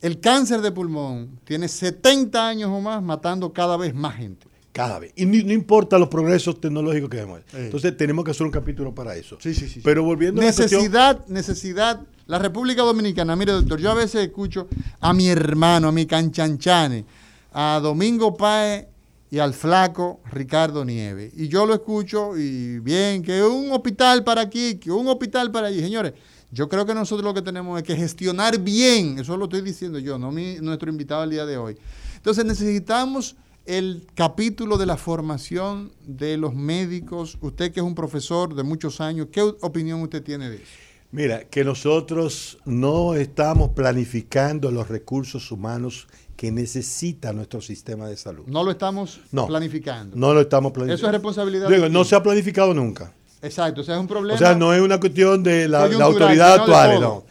[0.00, 4.46] El cáncer de pulmón tiene 70 años o más matando cada vez más gente.
[4.72, 5.12] Cada vez.
[5.16, 7.40] Y no, importa los progresos tecnológicos que vemos.
[7.54, 9.38] Entonces tenemos que hacer un capítulo para eso.
[9.40, 9.80] Sí, sí, sí.
[9.82, 12.00] Pero volviendo a la cuestión- Necesidad, necesidad.
[12.26, 14.68] La República Dominicana, mire doctor, yo a veces escucho
[15.00, 17.06] a mi hermano, a mi canchanchane,
[17.52, 18.86] a Domingo Páez
[19.30, 21.32] y al flaco Ricardo Nieves.
[21.36, 25.68] Y yo lo escucho y bien, que un hospital para aquí, que un hospital para
[25.68, 25.80] allí.
[25.80, 26.12] Señores,
[26.50, 29.98] yo creo que nosotros lo que tenemos es que gestionar bien, eso lo estoy diciendo
[29.98, 31.76] yo, no mi- nuestro invitado el día de hoy.
[32.16, 33.36] Entonces necesitamos
[33.66, 37.36] el capítulo de la formación de los médicos.
[37.40, 40.64] Usted que es un profesor de muchos años, ¿qué opinión usted tiene de eso?
[41.12, 48.44] Mira, que nosotros no estamos planificando los recursos humanos que necesita nuestro sistema de salud.
[48.46, 49.46] No lo estamos No.
[49.46, 50.16] planificando.
[50.16, 50.94] No lo estamos planificando.
[50.96, 53.14] Eso es responsabilidad no se ha planificado nunca.
[53.42, 54.34] Exacto, o sea, es un problema.
[54.34, 57.24] O sea, no es una cuestión de la, autoridad actual, no.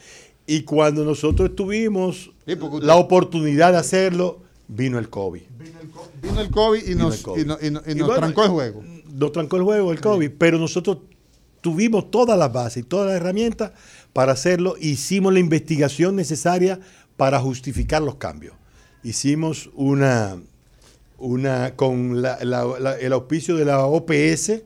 [0.47, 5.41] Y cuando nosotros tuvimos Sí, porque usted- la oportunidad de hacerlo, vino el COVID.
[6.21, 7.41] Vino el COVID y Vino nos, el COVID.
[7.41, 8.83] y no- y no- y Y nos bueno, trancó el juego.
[9.11, 10.97] Nos trancó el juego, el COVID, pero nosotros
[11.61, 13.71] tuvimos todas las bases y todas las herramientas
[14.13, 14.75] para hacerlo.
[14.79, 16.79] Hicimos la investigación necesaria
[17.17, 18.53] para justificar los cambios.
[19.03, 20.37] Hicimos una,
[21.17, 24.63] una con la- la- la- el auspicio de la OPS,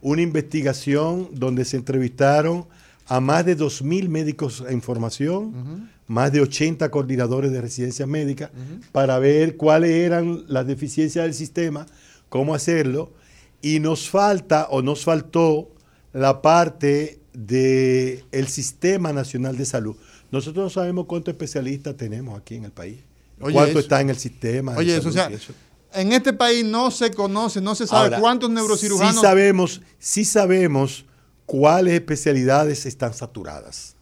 [0.00, 2.66] una investigación donde se entrevistaron
[3.06, 8.50] a más de 2.000 médicos en formación, más de 80 coordinadores de residencias médicas,
[8.92, 11.86] para ver cuáles eran las deficiencias del sistema,
[12.28, 13.12] cómo hacerlo,
[13.60, 15.70] y nos falta o nos faltó
[16.12, 19.96] la parte del el Sistema Nacional de Salud.
[20.30, 22.98] Nosotros no sabemos cuántos especialistas tenemos aquí en el país,
[23.40, 23.78] Oye, cuánto eso.
[23.80, 24.74] está en el sistema.
[24.76, 25.52] Oye, eso, o sea, eso.
[25.94, 29.14] En este país no se conoce, no se sabe Ahora, cuántos neurocirujanos.
[29.16, 31.04] Sí sabemos, sí sabemos
[31.46, 33.96] cuáles especialidades están saturadas.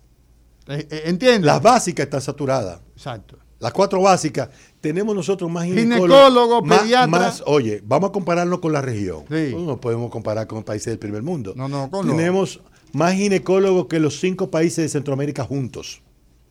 [0.69, 1.47] Eh, eh, ¿Entiende?
[1.47, 2.81] Las básicas están saturadas.
[2.97, 3.39] Exacto.
[3.59, 4.49] Las cuatro básicas.
[4.81, 6.65] Tenemos nosotros más Ginecólogo, ginecólogos.
[6.65, 7.07] más- pediatra.
[7.09, 9.25] más- oye, vamos a compararnos con la región.
[9.29, 9.51] Sí.
[9.53, 11.53] No nos podemos comparar con países del primer mundo.
[11.57, 12.61] No, no, con Tenemos
[12.93, 16.01] más ginecólogos que los cinco países de Centroamérica juntos.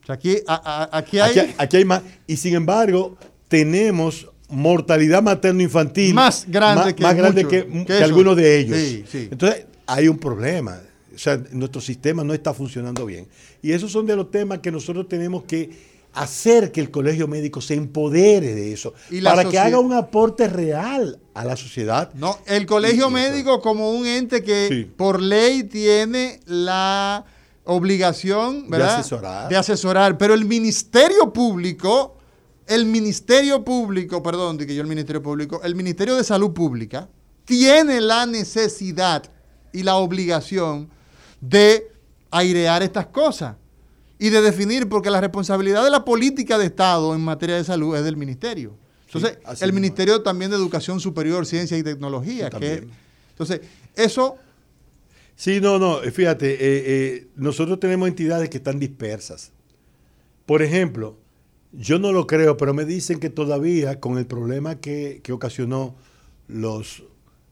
[0.03, 2.02] O sea, aquí, a- a- aquí hay Aquí, aquí hay más.
[2.28, 3.18] Y sin embargo,
[3.48, 8.05] tenemos mortalidad materno-infantil Más grande que más grande muchos, que, que que eso.
[8.05, 8.77] algunos de ellos.
[8.77, 9.27] Sí, sí.
[9.31, 10.80] Entonces, hay un problema.
[11.13, 13.27] O sea, nuestro sistema no está funcionando bien.
[13.61, 17.61] Y esos son de los temas que nosotros tenemos que hacer que el colegio médico
[17.61, 18.93] se empodere de eso.
[19.09, 22.11] Y para que haga un aporte real a la sociedad.
[22.13, 27.26] No, el colegio médico como un ente que por ley tiene la
[27.65, 28.95] obligación, De ¿verdad?
[28.99, 29.49] asesorar.
[29.49, 32.17] De asesorar, pero el Ministerio Público,
[32.70, 37.10] el Ministerio Público, perdón, que yo el Ministerio Público, el Ministerio de Salud Pública
[37.44, 39.24] tiene la necesidad
[39.74, 40.90] y la obligación
[41.41, 41.91] de
[42.32, 43.56] airear estas cosas
[44.18, 47.96] y de definir, porque la responsabilidad de la política de Estado en materia de salud
[47.98, 48.74] es del ministerio.
[49.08, 49.74] Entonces, el.
[49.74, 52.46] Ministerio también de Educación Superior, Ciencia y Tecnología.
[52.46, 52.91] Sí, que, también.
[53.32, 53.62] entonces,
[53.96, 54.38] eso,
[55.40, 59.54] Sí, no, no, eh, fíjate, eh, eh, nosotros tenemos entidades que están dispersas.
[60.46, 61.16] Por ejemplo,
[61.72, 65.96] yo no lo creo, pero me dicen que todavía con el problema que, que ocasionó
[66.48, 67.04] los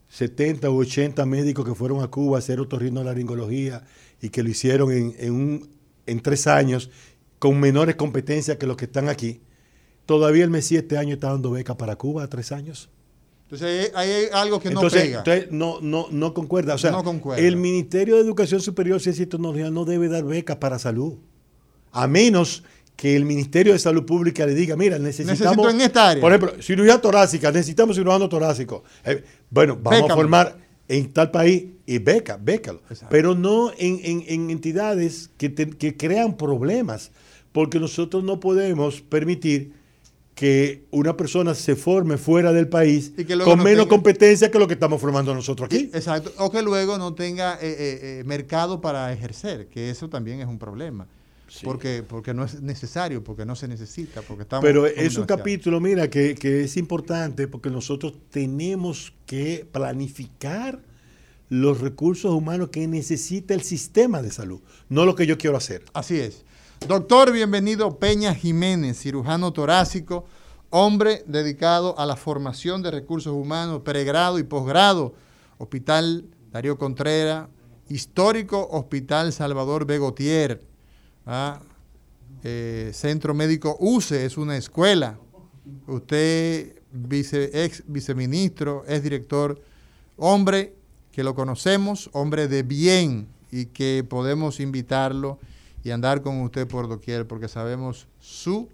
[0.09, 3.83] 70 u 80 médicos que fueron a Cuba a hacer otorrinolaringología
[4.21, 5.69] y que lo hicieron en, en, un-
[6.05, 6.89] en tres años
[7.39, 9.41] con menores competencias que los que están aquí,
[10.05, 12.89] todavía el Messi este año está dando beca para Cuba a tres años.
[13.43, 15.17] entonces hay algo que entonces, no pega.
[15.19, 16.73] entonces, no, no, no concuerda.
[16.73, 17.45] O sea, No concuerda.
[17.45, 21.15] el Ministerio de Educación Superior, Ciencia y Tecnología no debe dar becas para salud.
[21.91, 22.63] A menos
[22.97, 25.39] que el Ministerio de Salud Pública le diga, mira, necesitamos...
[25.39, 26.19] Necesito en esta área.
[26.21, 28.83] Por ejemplo, cirugía torácica, necesitamos cirujano torácico.
[29.05, 30.13] Eh, bueno, vamos Bécame.
[30.13, 30.57] a formar
[30.89, 32.81] en tal país y beca, bécalo.
[32.89, 33.07] Exacto.
[33.11, 37.11] Pero no en, en- en entidades que, te- que crean problemas.
[37.53, 39.71] porque nosotros no podemos permitir
[40.35, 44.59] que una persona se forme fuera del país Y con no menos tenga- competencia que
[44.59, 45.89] lo que estamos formando nosotros aquí.
[45.93, 46.31] Exacto.
[46.37, 50.47] O que luego no tenga eh, eh, eh, mercado para ejercer, que eso también es
[50.47, 51.07] un problema.
[51.63, 54.63] Porque, porque no es necesario, porque no se necesita, porque estamos...
[54.63, 60.81] Pero es un capítulo, mira, que, que es importante porque nosotros tenemos que planificar
[61.49, 64.59] los recursos humanos que necesita el sistema de salud,
[64.89, 65.85] no lo que yo quiero hacer.
[65.93, 66.43] Así es.
[66.85, 67.97] Doctor, bienvenido.
[67.97, 70.25] Peña Jiménez, cirujano torácico,
[70.69, 75.13] hombre dedicado a la formación de recursos humanos, pregrado y posgrado,
[75.57, 77.47] Hospital Darío Contreras,
[77.89, 80.61] histórico Hospital Salvador Begotier,
[81.27, 81.61] ah,
[82.93, 85.19] Centro Médico UCE, es una escuela.
[85.85, 89.61] Usted, vice, ex viceministro, es director,
[90.15, 90.73] hombre
[91.11, 95.39] que lo conocemos, hombre de bien y que podemos invitarlo
[95.83, 98.69] y andar con usted por doquier porque sabemos su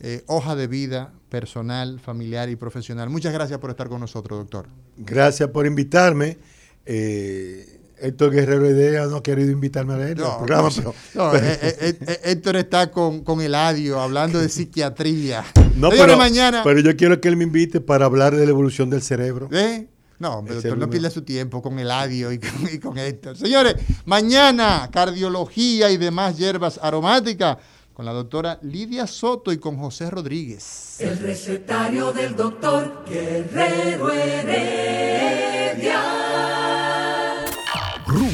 [0.00, 3.10] eh, hoja de vida personal, familiar y profesional.
[3.10, 4.66] Muchas gracias por estar con nosotros, doctor.
[4.96, 6.38] Gracias por invitarme.
[6.86, 11.58] Eh, Héctor Guerrero Idea no ha querido invitarme a él al programa, pero, no, eh,
[11.62, 15.44] eh, eh, Héctor está con, con Eladio hablando de psiquiatría.
[15.76, 16.62] no, pero, mañana.
[16.64, 19.48] pero yo quiero que él me invite para hablar de la evolución del cerebro.
[19.52, 19.88] ¿Eh?
[20.18, 23.36] No, hombre, doctor, no pierda su tiempo con Eladio y con, y con Héctor.
[23.36, 27.58] Señores, mañana, cardiología y demás hierbas aromáticas
[27.94, 31.00] con la doctora Lidia Soto y con José Rodríguez.
[31.00, 35.94] El recetario del doctor Guerrero Heredia.